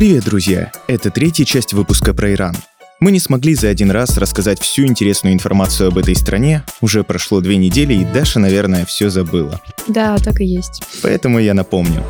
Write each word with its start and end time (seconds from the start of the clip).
Привет, 0.00 0.24
друзья! 0.24 0.72
Это 0.86 1.10
третья 1.10 1.44
часть 1.44 1.74
выпуска 1.74 2.14
про 2.14 2.32
Иран. 2.32 2.56
Мы 3.00 3.12
не 3.12 3.20
смогли 3.20 3.54
за 3.54 3.68
один 3.68 3.90
раз 3.90 4.16
рассказать 4.16 4.58
всю 4.58 4.86
интересную 4.86 5.34
информацию 5.34 5.88
об 5.88 5.98
этой 5.98 6.16
стране. 6.16 6.64
Уже 6.80 7.04
прошло 7.04 7.42
две 7.42 7.58
недели, 7.58 7.92
и 7.92 8.06
Даша, 8.06 8.40
наверное, 8.40 8.86
все 8.86 9.10
забыла. 9.10 9.60
Да, 9.88 10.16
так 10.16 10.40
и 10.40 10.46
есть. 10.46 10.82
Поэтому 11.02 11.38
я 11.38 11.52
напомню. 11.52 12.02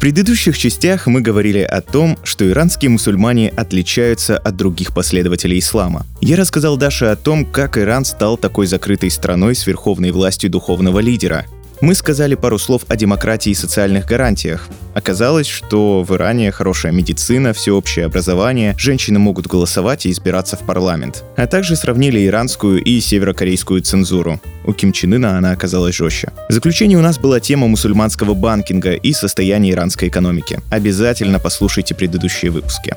Предыдущих 0.00 0.56
частях 0.56 1.06
мы 1.06 1.20
говорили 1.20 1.58
о 1.58 1.82
том, 1.82 2.18
что 2.24 2.48
иранские 2.48 2.90
мусульмане 2.90 3.50
отличаются 3.50 4.38
от 4.38 4.56
других 4.56 4.94
последователей 4.94 5.58
ислама. 5.58 6.06
Я 6.22 6.36
рассказал 6.36 6.78
Даше 6.78 7.04
о 7.04 7.16
том, 7.16 7.44
как 7.44 7.76
Иран 7.76 8.06
стал 8.06 8.38
такой 8.38 8.66
закрытой 8.66 9.10
страной 9.10 9.54
с 9.54 9.66
верховной 9.66 10.10
властью 10.10 10.48
духовного 10.50 11.00
лидера, 11.00 11.44
мы 11.80 11.94
сказали 11.94 12.34
пару 12.34 12.58
слов 12.58 12.82
о 12.88 12.96
демократии 12.96 13.50
и 13.50 13.54
социальных 13.54 14.06
гарантиях. 14.06 14.68
Оказалось, 14.94 15.46
что 15.46 16.02
в 16.02 16.14
Иране 16.14 16.50
хорошая 16.50 16.92
медицина, 16.92 17.52
всеобщее 17.52 18.06
образование, 18.06 18.74
женщины 18.78 19.18
могут 19.18 19.46
голосовать 19.46 20.06
и 20.06 20.10
избираться 20.10 20.56
в 20.56 20.60
парламент. 20.60 21.24
А 21.36 21.46
также 21.46 21.76
сравнили 21.76 22.26
иранскую 22.26 22.82
и 22.82 23.00
северокорейскую 23.00 23.82
цензуру. 23.82 24.40
У 24.64 24.72
Ким 24.72 24.92
Чен 24.92 25.14
Ына 25.14 25.38
она 25.38 25.52
оказалась 25.52 25.94
жестче. 25.94 26.32
В 26.48 26.52
заключение 26.52 26.98
у 26.98 27.02
нас 27.02 27.18
была 27.18 27.40
тема 27.40 27.66
мусульманского 27.66 28.34
банкинга 28.34 28.92
и 28.92 29.12
состояния 29.12 29.70
иранской 29.70 30.08
экономики. 30.08 30.60
Обязательно 30.70 31.38
послушайте 31.38 31.94
предыдущие 31.94 32.50
выпуски. 32.50 32.94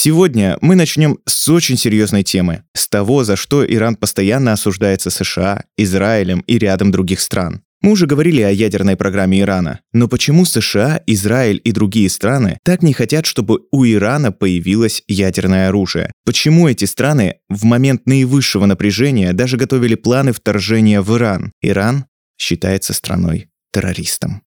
Сегодня 0.00 0.58
мы 0.60 0.76
начнем 0.76 1.18
с 1.26 1.48
очень 1.48 1.76
серьезной 1.76 2.22
темы, 2.22 2.62
с 2.72 2.86
того, 2.88 3.24
за 3.24 3.34
что 3.34 3.66
Иран 3.66 3.96
постоянно 3.96 4.52
осуждается 4.52 5.10
США, 5.10 5.64
Израилем 5.76 6.38
и 6.46 6.56
рядом 6.56 6.92
других 6.92 7.18
стран. 7.18 7.62
Мы 7.82 7.90
уже 7.90 8.06
говорили 8.06 8.40
о 8.42 8.50
ядерной 8.50 8.94
программе 8.94 9.40
Ирана, 9.40 9.80
но 9.92 10.06
почему 10.06 10.44
США, 10.44 11.02
Израиль 11.08 11.60
и 11.64 11.72
другие 11.72 12.08
страны 12.10 12.60
так 12.62 12.84
не 12.84 12.92
хотят, 12.92 13.26
чтобы 13.26 13.62
у 13.72 13.84
Ирана 13.84 14.30
появилось 14.30 15.02
ядерное 15.08 15.68
оружие? 15.68 16.12
Почему 16.24 16.68
эти 16.68 16.84
страны 16.84 17.40
в 17.48 17.64
момент 17.64 18.06
наивысшего 18.06 18.66
напряжения 18.66 19.32
даже 19.32 19.56
готовили 19.56 19.96
планы 19.96 20.32
вторжения 20.32 21.00
в 21.00 21.12
Иран? 21.16 21.50
Иран 21.60 22.04
считается 22.36 22.92
страной 22.92 23.48
террористом. 23.72 24.42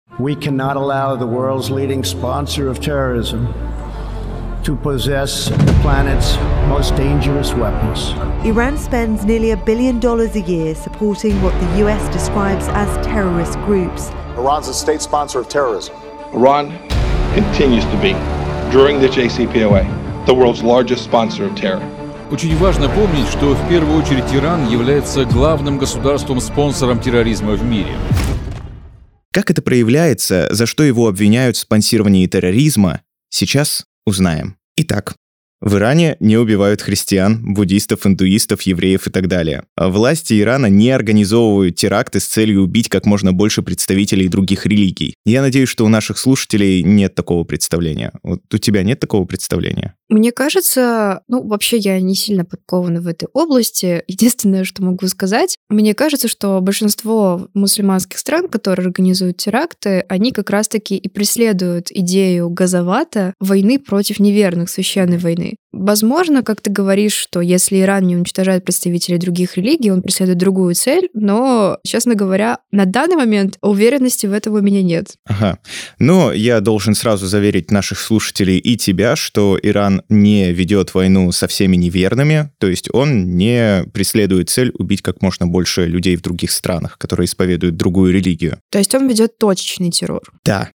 To 4.65 4.77
possess 4.77 5.49
the 5.49 5.79
planet's 5.83 6.37
most 6.69 6.97
dangerous 6.97 7.55
weapons. 7.55 8.13
Iran 8.45 8.77
spends 8.77 9.25
nearly 9.25 9.51
a 9.53 9.57
billion 9.57 10.01
dollars 10.01 10.35
a 10.37 10.41
year 10.41 10.75
supporting 10.75 11.41
what 11.43 11.55
the 11.61 11.85
US 11.85 12.03
describes 12.13 12.67
as 12.69 12.89
terrorist 13.07 13.59
groups. 13.67 14.11
Iran's 14.37 14.69
a 14.69 14.75
state 14.75 15.03
sponsor 15.03 15.41
of 15.41 15.49
terrorism. 15.49 15.95
Iran 16.33 16.73
continues 17.35 17.85
to 17.87 17.97
be, 18.01 18.13
during 18.71 19.01
the 19.01 19.09
JCPOA, 19.09 20.27
the 20.27 20.35
world's 20.35 20.63
largest 20.63 21.05
sponsor 21.05 21.45
of 21.45 21.55
terror. 21.55 21.83
Очень 22.31 22.57
важно 22.57 22.89
помнить, 22.89 23.29
что 23.29 23.55
в 23.55 23.69
первую 23.69 24.03
очередь 24.03 24.35
Иран 24.35 24.69
является 24.69 25.25
главным 25.25 25.79
государством-спонсором 25.79 27.01
терроризма 27.01 27.53
в 27.53 27.63
мире. 27.63 27.95
Как 29.33 29.51
это 29.51 29.63
проявляется, 29.63 30.49
за 30.51 30.67
что 30.67 30.83
его 30.83 31.07
обвиняют 31.07 31.57
в 31.57 31.61
спонсировании 31.61 32.27
терроризма, 32.27 33.03
сейчас 33.29 33.85
узнаем. 34.07 34.57
Итак, 34.77 35.17
в 35.63 35.75
Иране 35.77 36.17
не 36.21 36.37
убивают 36.37 36.83
христиан, 36.83 37.55
буддистов, 37.55 38.07
индуистов, 38.07 38.63
евреев 38.63 39.07
и 39.07 39.11
так 39.11 39.27
далее. 39.27 39.65
А 39.75 39.89
власти 39.89 40.39
Ирана 40.39 40.67
не 40.67 40.91
организовывают 40.91 41.77
теракты 41.77 42.21
с 42.21 42.27
целью 42.27 42.63
убить 42.63 42.91
как 42.91 43.07
можно 43.07 43.33
больше 43.33 43.63
представителей 43.63 44.29
других 44.29 44.67
религий. 44.67 45.15
Я 45.25 45.41
надеюсь, 45.41 45.71
что 45.71 45.87
у 45.87 45.89
наших 45.89 46.19
слушателей 46.19 46.83
нет 46.83 47.15
такого 47.15 47.45
представления. 47.45 48.13
Вот 48.23 48.43
у 48.53 48.59
тебя 48.59 48.83
нет 48.83 49.01
такого 49.01 49.25
представления? 49.25 49.95
Мне 50.09 50.31
кажется, 50.31 51.23
ну, 51.29 51.43
вообще 51.43 51.79
я 51.79 52.01
не 52.01 52.15
сильно 52.15 52.45
подкована 52.45 53.01
в 53.01 53.09
этой 53.09 53.29
области. 53.33 54.05
Единственное, 54.09 54.65
что 54.65 54.83
могу 54.83 55.07
сказать, 55.09 55.57
мне 55.69 55.95
кажется, 55.95 56.29
что 56.29 56.61
большинство 56.61 57.49
мусульманских 57.55 58.19
стран, 58.19 58.49
которые 58.49 58.87
организуют 58.87 59.39
теракты, 59.39 60.05
они 60.09 60.33
как 60.33 60.51
раз-таки 60.51 60.97
и 60.97 61.09
преследуют 61.09 61.91
идею 61.91 62.51
газовата 62.51 63.35
войны 63.41 63.79
против 63.79 64.21
неверных, 64.21 64.71
священной 64.71 65.19
войны. 65.19 65.57
Возможно, 65.79 66.43
как 66.43 66.61
ты 66.61 66.71
говоришь, 66.71 67.15
что 67.15 67.41
если 67.41 67.81
Иран 67.81 68.07
не 68.07 68.17
уничтожает 68.17 68.65
представителей 68.65 69.19
других 69.19 69.57
религий, 69.57 69.91
он 69.91 70.03
преследует 70.03 70.39
другую 70.39 70.75
цель, 70.75 71.09
но, 71.13 71.79
честно 71.85 72.15
говоря, 72.15 72.59
на 72.73 72.87
данный 72.87 73.17
момент 73.17 73.59
уверенности 73.61 74.27
в 74.27 74.33
этом 74.33 74.55
у 74.55 74.61
меня 74.61 74.83
нет. 74.83 75.17
Ага. 75.25 75.59
Но 75.99 76.33
я 76.33 76.61
должен 76.61 76.95
сразу 76.95 77.27
заверить 77.27 77.71
наших 77.71 78.01
слушателей 78.01 78.59
и 78.59 78.77
тебя, 78.77 79.17
что 79.17 79.59
Иран 79.63 80.03
не 80.09 80.53
ведет 80.53 80.95
войну 80.95 81.31
со 81.33 81.47
всеми 81.47 81.77
неверными, 81.77 82.51
то 82.59 82.67
есть 82.67 82.89
он 82.93 83.37
не 83.37 83.85
преследует 83.93 84.49
цель 84.49 84.73
убить 84.79 85.03
как 85.03 85.23
можно 85.23 85.47
больше 85.47 85.87
людей 85.87 86.17
в 86.17 86.23
других 86.23 86.51
странах, 86.51 86.97
которые 86.99 87.27
исповедуют 87.27 87.77
другую 87.77 88.13
религию. 88.13 88.59
То 88.71 88.79
есть 88.79 88.95
он 88.95 89.09
ведет 89.09 89.39
точечный 89.39 89.91
террор. 89.91 90.23
Да, 90.45 90.71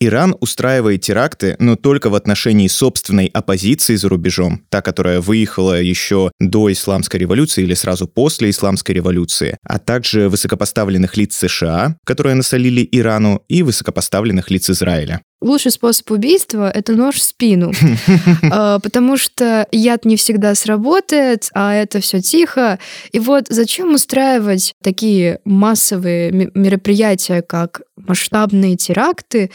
Иран 0.00 0.36
устраивает 0.40 1.00
теракты, 1.00 1.56
но 1.58 1.76
только 1.76 2.10
в 2.10 2.14
отношении 2.14 2.68
собственной 2.68 3.26
оппозиции 3.26 3.96
за 3.96 4.08
рубежом, 4.08 4.62
та, 4.68 4.82
которая 4.82 5.20
выехала 5.20 5.80
еще 5.80 6.30
до 6.38 6.70
исламской 6.70 7.20
революции 7.20 7.62
или 7.62 7.74
сразу 7.74 8.06
после 8.06 8.50
исламской 8.50 8.94
революции, 8.94 9.56
а 9.62 9.78
также 9.78 10.28
высокопоставленных 10.28 11.16
лиц 11.16 11.36
США, 11.36 11.96
которые 12.04 12.34
насолили 12.34 12.86
Ирану, 12.92 13.42
и 13.48 13.62
высокопоставленных 13.62 14.50
лиц 14.50 14.68
Израиля. 14.70 15.22
Лучший 15.46 15.70
способ 15.70 16.10
убийства— 16.10 16.68
это 16.74 16.94
нож 16.94 17.16
в 17.16 17.22
спину, 17.22 17.72
а, 18.50 18.80
потому 18.80 19.16
что 19.16 19.68
яд 19.70 20.04
не 20.04 20.16
всегда 20.16 20.56
сработает, 20.56 21.50
а 21.54 21.72
это 21.72 22.00
все 22.00 22.20
тихо. 22.20 22.80
И 23.12 23.20
вот 23.20 23.44
зачем 23.48 23.94
устраивать 23.94 24.74
такие 24.82 25.38
массовые 25.44 26.32
мероприятия, 26.32 27.42
как 27.42 27.82
масштабные 27.96 28.76
теракты, 28.76 29.50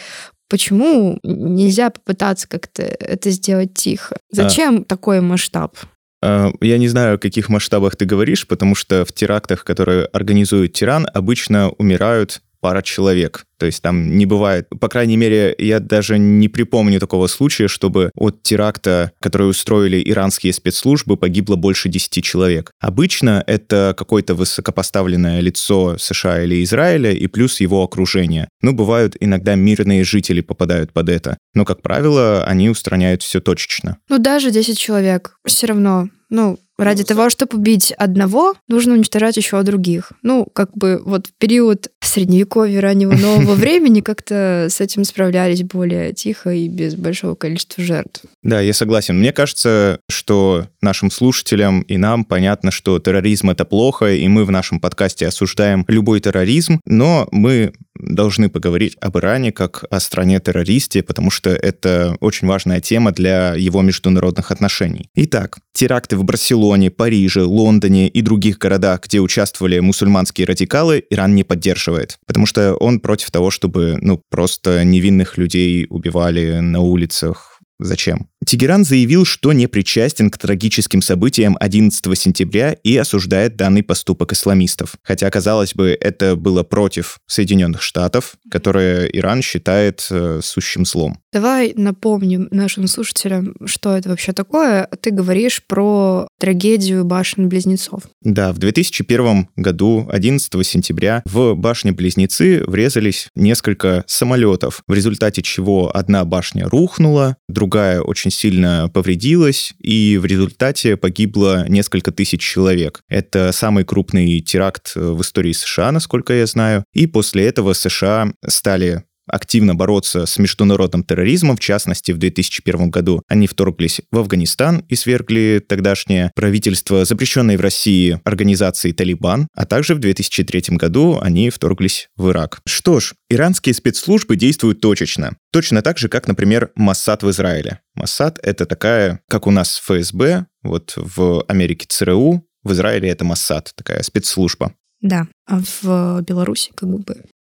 Почему 0.50 1.18
нельзя 1.24 1.92
попытаться 1.92 2.46
как-то 2.46 2.84
это 2.84 3.30
сделать 3.30 3.74
тихо? 3.74 4.18
Зачем 4.32 4.82
а, 4.82 4.84
такой 4.84 5.22
масштаб? 5.22 5.78
А, 6.22 6.52
я 6.60 6.78
не 6.78 6.90
знаю, 6.90 7.16
о 7.16 7.18
каких 7.18 7.48
масштабах 7.48 7.96
ты 7.96 8.04
говоришь, 8.04 8.46
потому 8.46 8.76
что 8.76 9.06
в 9.06 9.14
терактах, 9.14 9.64
которые 9.64 10.08
организует 10.08 10.74
тиран, 10.74 11.08
обычно 11.14 11.70
умирают 11.70 12.42
пара 12.62 12.82
человек. 12.82 13.46
То 13.58 13.66
есть 13.66 13.82
там 13.82 14.18
не 14.18 14.26
бывает, 14.26 14.68
по 14.80 14.88
крайней 14.88 15.18
мере, 15.18 15.54
я 15.58 15.80
даже 15.80 16.18
не 16.18 16.48
припомню 16.48 17.00
такого 17.00 17.28
случая, 17.28 17.68
чтобы 17.68 18.10
от 18.16 18.42
теракта, 18.42 19.12
который 19.20 19.50
устроили 19.50 20.02
иранские 20.04 20.54
спецслужбы, 20.54 21.18
погибло 21.18 21.56
больше 21.58 21.90
10 21.90 22.24
человек. 22.24 22.72
Обычно 22.80 23.44
это 23.46 23.94
какое-то 23.96 24.34
высокопоставленное 24.34 25.42
лицо 25.42 25.98
США 26.00 26.44
или 26.44 26.64
Израиля 26.64 27.12
и 27.12 27.28
плюс 27.28 27.60
его 27.60 27.84
окружение. 27.84 28.48
Ну, 28.62 28.74
бывают 28.74 29.16
иногда 29.20 29.56
мирные 29.56 30.04
жители 30.04 30.42
попадают 30.42 30.94
под 30.94 31.10
это. 31.10 31.38
Но, 31.54 31.66
как 31.66 31.82
правило, 31.82 32.44
они 32.46 32.70
устраняют 32.70 33.22
все 33.22 33.42
точечно. 33.42 33.98
Ну, 34.10 34.18
даже 34.18 34.50
10 34.52 34.78
человек 34.80 35.36
все 35.46 35.68
равно 35.68 36.10
ну, 36.32 36.58
ради 36.82 37.04
того, 37.04 37.30
чтобы 37.30 37.58
убить 37.58 37.92
одного, 37.92 38.56
нужно 38.68 38.94
уничтожать 38.94 39.38
еще 39.38 39.62
других. 39.64 40.12
Ну, 40.24 40.46
как 40.46 40.76
бы 40.76 41.02
вот 41.04 41.28
в 41.28 41.34
период 41.38 41.90
средневековья, 42.02 42.82
раннего 42.82 43.14
нового 43.14 43.54
времени 43.56 44.02
как-то 44.02 44.68
с 44.70 44.82
этим 44.82 45.04
справлялись 45.04 45.64
более 45.64 46.14
тихо 46.14 46.52
и 46.52 46.68
без 46.68 46.96
большого 46.96 47.36
количества 47.36 47.84
жертв. 47.84 48.24
Да, 48.44 48.60
я 48.62 48.74
согласен. 48.74 49.20
Мне 49.20 49.32
кажется, 49.32 50.00
что 50.10 50.68
нашим 50.82 51.12
слушателям 51.12 51.82
и 51.82 51.98
нам 51.98 52.26
понятно, 52.26 52.72
что 52.72 53.00
терроризм— 53.00 53.50
это 53.52 53.66
плохо, 53.66 54.14
и 54.14 54.28
мы 54.28 54.46
в 54.46 54.52
нашем 54.52 54.80
подкасте 54.80 55.28
осуждаем 55.28 55.86
любой 55.88 56.20
терроризм, 56.20 56.80
но 56.86 57.28
мы 57.32 57.74
должны 58.02 58.50
поговорить 58.50 58.98
об 59.00 59.18
Иране 59.18 59.52
как 59.52 59.86
о 59.90 60.00
стране-террористе, 60.00 61.04
потому 61.04 61.32
что 61.32 61.50
это 61.52 62.18
очень 62.20 62.48
важная 62.48 62.82
тема 62.82 63.12
для 63.12 63.56
его 63.56 63.82
международных 63.82 64.52
отношений. 64.52 65.10
Итак, 65.16 65.60
теракты 65.74 66.18
в 66.18 66.24
Барселоне, 66.24 66.92
Париже, 66.92 67.44
Лондоне 67.44 68.08
и 68.08 68.22
других 68.22 68.58
городах, 68.58 69.02
где 69.06 69.20
участвовали 69.20 69.80
мусульманские 69.80 70.48
радикалы, 70.48 71.04
Иран 71.10 71.36
не 71.36 71.44
поддерживает, 71.44 72.18
потому 72.26 72.46
что 72.46 72.76
он 72.76 73.00
против 73.00 73.32
того, 73.32 73.52
чтобы, 73.52 73.98
ну, 74.02 74.22
просто 74.30 74.84
невинных 74.84 75.38
людей 75.38 75.86
убивали 75.90 76.60
на 76.60 76.80
улицах 76.80 77.52
Зачем? 77.82 78.28
Тегеран 78.46 78.84
заявил, 78.84 79.24
что 79.24 79.54
не 79.54 79.68
причастен 79.68 80.32
к 80.32 80.38
трагическим 80.38 81.02
событиям 81.02 81.56
11 81.60 82.18
сентября 82.18 82.74
и 82.74 82.98
осуждает 82.98 83.56
данный 83.56 83.84
поступок 83.84 84.34
исламистов. 84.34 84.96
Хотя, 85.04 85.30
казалось 85.30 85.76
бы, 85.76 85.96
это 86.00 86.36
было 86.36 86.64
против 86.64 87.20
Соединенных 87.28 87.82
Штатов, 87.82 88.36
которые 88.50 89.16
Иран 89.18 89.42
считает 89.42 90.06
э, 90.10 90.40
сущим 90.44 90.86
злом. 90.86 91.20
Давай 91.32 91.74
напомним 91.76 92.48
нашим 92.52 92.88
слушателям, 92.88 93.56
что 93.66 93.96
это 93.96 94.10
вообще 94.10 94.34
такое. 94.34 94.90
Ты 95.00 95.12
говоришь 95.12 95.64
про 95.66 96.28
трагедию 96.40 97.06
башен-близнецов. 97.06 98.04
Да, 98.22 98.52
в 98.52 98.58
2001 98.58 99.50
году, 99.56 100.08
11 100.10 100.68
сентября, 100.68 101.22
в 101.26 101.54
башни-близнецы 101.54 102.64
врезались 102.66 103.30
несколько 103.36 104.04
самолетов, 104.08 104.82
в 104.88 104.94
результате 104.94 105.42
чего 105.42 105.96
одна 105.96 106.26
башня 106.26 106.68
рухнула, 106.68 107.38
другая 107.48 108.02
очень 108.02 108.31
сильно 108.32 108.90
повредилась, 108.94 109.74
и 109.80 110.18
в 110.18 110.26
результате 110.26 110.98
погибло 110.98 111.66
несколько 111.68 112.12
тысяч 112.12 112.42
человек. 112.42 113.04
Это 113.10 113.52
самый 113.52 113.84
крупный 113.84 114.40
теракт 114.40 114.94
в 114.96 115.22
истории 115.22 115.52
США, 115.52 115.92
насколько 115.92 116.34
я 116.34 116.46
знаю. 116.46 116.84
И 116.94 117.08
после 117.08 117.46
этого 117.46 117.74
США 117.74 118.34
стали 118.48 119.04
активно 119.32 119.76
бороться 119.76 120.26
с 120.26 120.38
международным 120.38 121.04
терроризмом. 121.04 121.56
В 121.56 121.60
частности, 121.60 122.12
в 122.12 122.18
2001 122.18 122.90
году 122.90 123.24
они 123.28 123.48
вторглись 123.48 124.02
в 124.12 124.18
Афганистан 124.18 124.86
и 124.90 124.96
свергли 124.96 125.64
тогдашнее 125.66 126.32
правительство 126.36 127.06
запрещенной 127.06 127.58
в 127.58 127.62
России 127.62 128.20
организации 128.24 128.92
«Талибан», 128.92 129.48
а 129.56 129.66
также 129.66 129.96
в 129.96 130.00
2003 130.00 130.76
году 130.76 131.20
они 131.22 131.50
вторглись 131.50 132.10
в 132.16 132.30
Ирак. 132.30 132.60
Что 132.68 133.00
ж, 133.00 133.14
иранские 133.30 133.74
спецслужбы 133.74 134.36
действуют 134.36 134.82
точечно. 134.82 135.38
Точно 135.52 135.82
так 135.82 135.98
же, 135.98 136.10
как, 136.10 136.28
например, 136.28 136.72
Моссад 136.76 137.24
в 137.24 137.30
Израиле. 137.30 137.80
Моссад— 137.96 138.40
это 138.44 138.66
такая, 138.66 139.22
как 139.30 139.48
у 139.48 139.52
нас 139.52 139.80
ФСБ, 139.84 140.46
вот 140.64 140.94
в 140.96 141.44
Америке 141.48 141.86
ЦРУ, 141.88 142.44
в 142.64 142.72
Израиле 142.74 143.10
это 143.10 143.26
Моссад, 143.26 143.72
такая 143.76 144.04
спецслужба. 144.04 144.74
Да, 145.02 145.28
а 145.48 145.60
в 145.60 146.22
Беларуси 146.22 146.72
как 146.76 146.90
бы 146.90 147.04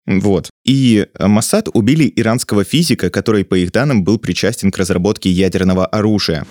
вот. 0.08 0.50
И 0.66 1.06
Моссад 1.20 1.70
убили 1.74 2.12
иранского 2.16 2.64
физика, 2.64 3.12
который, 3.12 3.46
по 3.46 3.56
их 3.56 3.72
данным, 3.72 4.04
был 4.04 4.18
причастен 4.18 4.72
к 4.72 4.78
разработке 4.78 5.30
ядерного 5.30 5.86
оружия. 5.86 6.46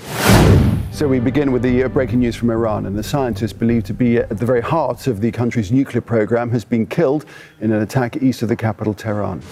So 0.93 1.08
we 1.08 1.19
begin 1.19 1.50
with 1.50 1.62
the 1.62 1.88
breaking 1.88 2.20
news 2.20 2.37
from 2.37 2.50
Iran, 2.50 2.87
and 2.87 2.96
the 2.96 3.02
scientist 3.02 3.58
believed 3.58 3.87
to 3.87 3.93
be 3.93 4.16
at 4.16 4.38
the 4.38 4.46
very 4.46 4.62
heart 4.62 5.08
of 5.08 5.20
the 5.20 5.32
country's 5.32 5.72
nuclear 5.72 6.00
program 6.00 6.52
has 6.52 6.64
been 6.64 6.87
killed 6.87 7.25
in 7.61 7.72
an 7.72 7.82
attack 7.82 8.22
east 8.22 8.43
of 8.43 8.49
the 8.49 8.55
capital, 8.55 8.94
Tehran. 8.94 9.43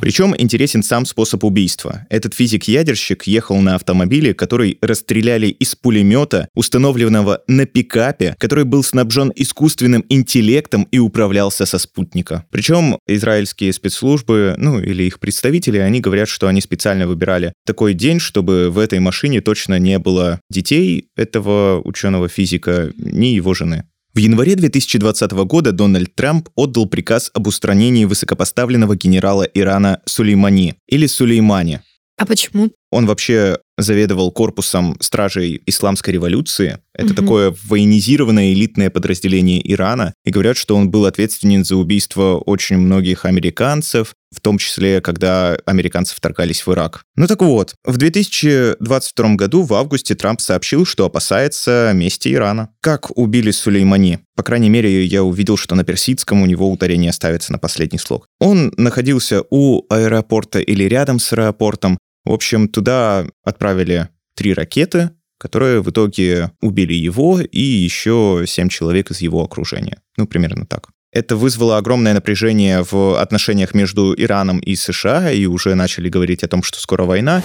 Причем 0.00 0.34
интересен 0.36 0.82
сам 0.82 1.06
способ 1.06 1.44
убийства. 1.44 2.06
Этот 2.10 2.34
физик-ядерщик 2.34 3.22
ехал 3.26 3.58
на 3.60 3.74
автомобиле, 3.74 4.34
который 4.34 4.78
расстреляли 4.82 5.46
из 5.46 5.74
пулемета, 5.74 6.48
установленного 6.54 7.42
на 7.48 7.64
пикапе, 7.64 8.36
который 8.38 8.64
был 8.64 8.84
снабжен 8.84 9.32
искусственным 9.34 10.04
интеллектом 10.08 10.86
и 10.90 10.98
управлялся 10.98 11.64
со 11.64 11.78
спутника. 11.78 12.44
Причем 12.50 12.98
израильские 13.06 13.72
спецслужбы, 13.72 14.54
ну 14.58 14.78
или 14.78 15.04
их 15.04 15.20
представители, 15.20 15.78
они 15.78 16.00
говорят, 16.00 16.28
что 16.28 16.48
они 16.48 16.60
специально 16.60 17.06
выбирали 17.06 17.54
такой 17.64 17.94
день, 17.94 18.20
чтобы 18.20 18.70
в 18.70 18.78
этой 18.78 19.00
машине 19.00 19.40
точно 19.40 19.78
не 19.78 19.98
было 19.98 20.40
детей 20.50 21.08
этого 21.16 21.80
ученого 21.82 22.28
физика, 22.28 22.92
ни 22.96 23.28
его 23.28 23.54
жены. 23.54 23.84
В 24.14 24.18
январе 24.18 24.54
2020 24.54 25.32
года 25.32 25.72
Дональд 25.72 26.14
Трамп 26.14 26.48
отдал 26.54 26.86
приказ 26.86 27.32
об 27.34 27.48
устранении 27.48 28.04
высокопоставленного 28.04 28.94
генерала 28.94 29.42
Ирана 29.42 30.02
Сулеймани 30.04 30.74
или 30.86 31.08
Сулеймани. 31.08 31.80
А 32.16 32.24
почему? 32.24 32.70
Он 32.92 33.06
вообще 33.06 33.58
заведовал 33.76 34.30
корпусом 34.30 34.96
стражей 35.00 35.60
исламской 35.66 36.14
революции. 36.14 36.78
Это 36.94 37.08
угу. 37.08 37.14
такое 37.14 37.54
военизированное 37.64 38.52
элитное 38.52 38.90
подразделение 38.90 39.60
Ирана. 39.72 40.14
И 40.24 40.30
говорят, 40.30 40.56
что 40.56 40.76
он 40.76 40.90
был 40.90 41.06
ответственен 41.06 41.64
за 41.64 41.76
убийство 41.76 42.36
очень 42.36 42.76
многих 42.76 43.24
американцев, 43.24 44.14
в 44.34 44.40
том 44.40 44.58
числе, 44.58 45.00
когда 45.00 45.56
американцы 45.64 46.14
вторгались 46.14 46.66
в 46.66 46.72
Ирак. 46.72 47.04
Ну 47.16 47.26
так 47.26 47.42
вот, 47.42 47.74
в 47.84 47.96
2022 47.96 49.34
году 49.36 49.62
в 49.62 49.74
августе 49.74 50.14
Трамп 50.14 50.40
сообщил, 50.40 50.84
что 50.84 51.06
опасается 51.06 51.92
мести 51.94 52.32
Ирана. 52.32 52.70
Как 52.80 53.16
убили 53.16 53.50
Сулеймани? 53.50 54.18
По 54.36 54.42
крайней 54.42 54.70
мере, 54.70 55.04
я 55.04 55.22
увидел, 55.22 55.56
что 55.56 55.74
на 55.74 55.84
персидском 55.84 56.42
у 56.42 56.46
него 56.46 56.70
ударение 56.70 57.12
ставится 57.12 57.52
на 57.52 57.58
последний 57.58 57.98
слог. 57.98 58.26
Он 58.40 58.72
находился 58.76 59.42
у 59.50 59.82
аэропорта 59.88 60.58
или 60.58 60.84
рядом 60.84 61.20
с 61.20 61.32
аэропортом, 61.32 61.98
в 62.24 62.32
общем, 62.32 62.68
туда 62.68 63.26
отправили 63.44 64.08
три 64.34 64.54
ракеты, 64.54 65.10
которые 65.38 65.82
в 65.82 65.90
итоге 65.90 66.52
убили 66.62 66.94
его 66.94 67.40
и 67.40 67.60
еще 67.60 68.44
семь 68.46 68.68
человек 68.68 69.10
из 69.10 69.20
его 69.20 69.42
окружения. 69.42 70.00
Ну, 70.16 70.26
примерно 70.26 70.66
так. 70.66 70.88
Это 71.12 71.36
вызвало 71.36 71.76
огромное 71.76 72.12
напряжение 72.12 72.84
в 72.90 73.20
отношениях 73.20 73.72
между 73.72 74.14
Ираном 74.16 74.58
и 74.58 74.74
США, 74.74 75.30
и 75.30 75.46
уже 75.46 75.74
начали 75.74 76.08
говорить 76.08 76.42
о 76.42 76.48
том, 76.48 76.62
что 76.62 76.80
скоро 76.80 77.04
война. 77.04 77.42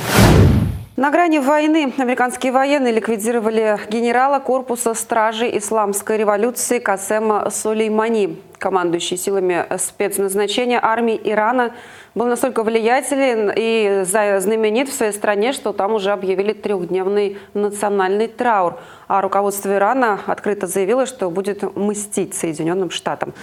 На 0.95 1.11
грани 1.11 1.39
войны 1.39 1.93
американские 1.97 2.51
военные 2.51 2.91
ликвидировали 2.93 3.77
генерала 3.89 4.39
корпуса 4.39 4.93
стражей 4.93 5.57
исламской 5.57 6.17
революции 6.17 6.79
Касема 6.79 7.49
Сулеймани. 7.51 8.37
Командующий 8.57 9.15
силами 9.15 9.65
спецназначения 9.77 10.79
армии 10.83 11.17
Ирана 11.23 11.73
был 12.15 12.25
настолько 12.25 12.63
влиятелен 12.63 13.51
и 13.55 14.03
знаменит 14.05 14.89
в 14.89 14.93
своей 14.93 15.13
стране, 15.13 15.53
что 15.53 15.73
там 15.73 15.93
уже 15.93 16.11
объявили 16.11 16.53
трехдневный 16.53 17.37
национальный 17.53 18.27
траур. 18.27 18.79
А 19.07 19.21
руководство 19.21 19.73
Ирана 19.73 20.19
открыто 20.25 20.67
заявило, 20.67 21.05
что 21.05 21.29
будет 21.29 21.63
мстить 21.75 22.33
Соединенным 22.33 22.89
Штатам 22.89 23.33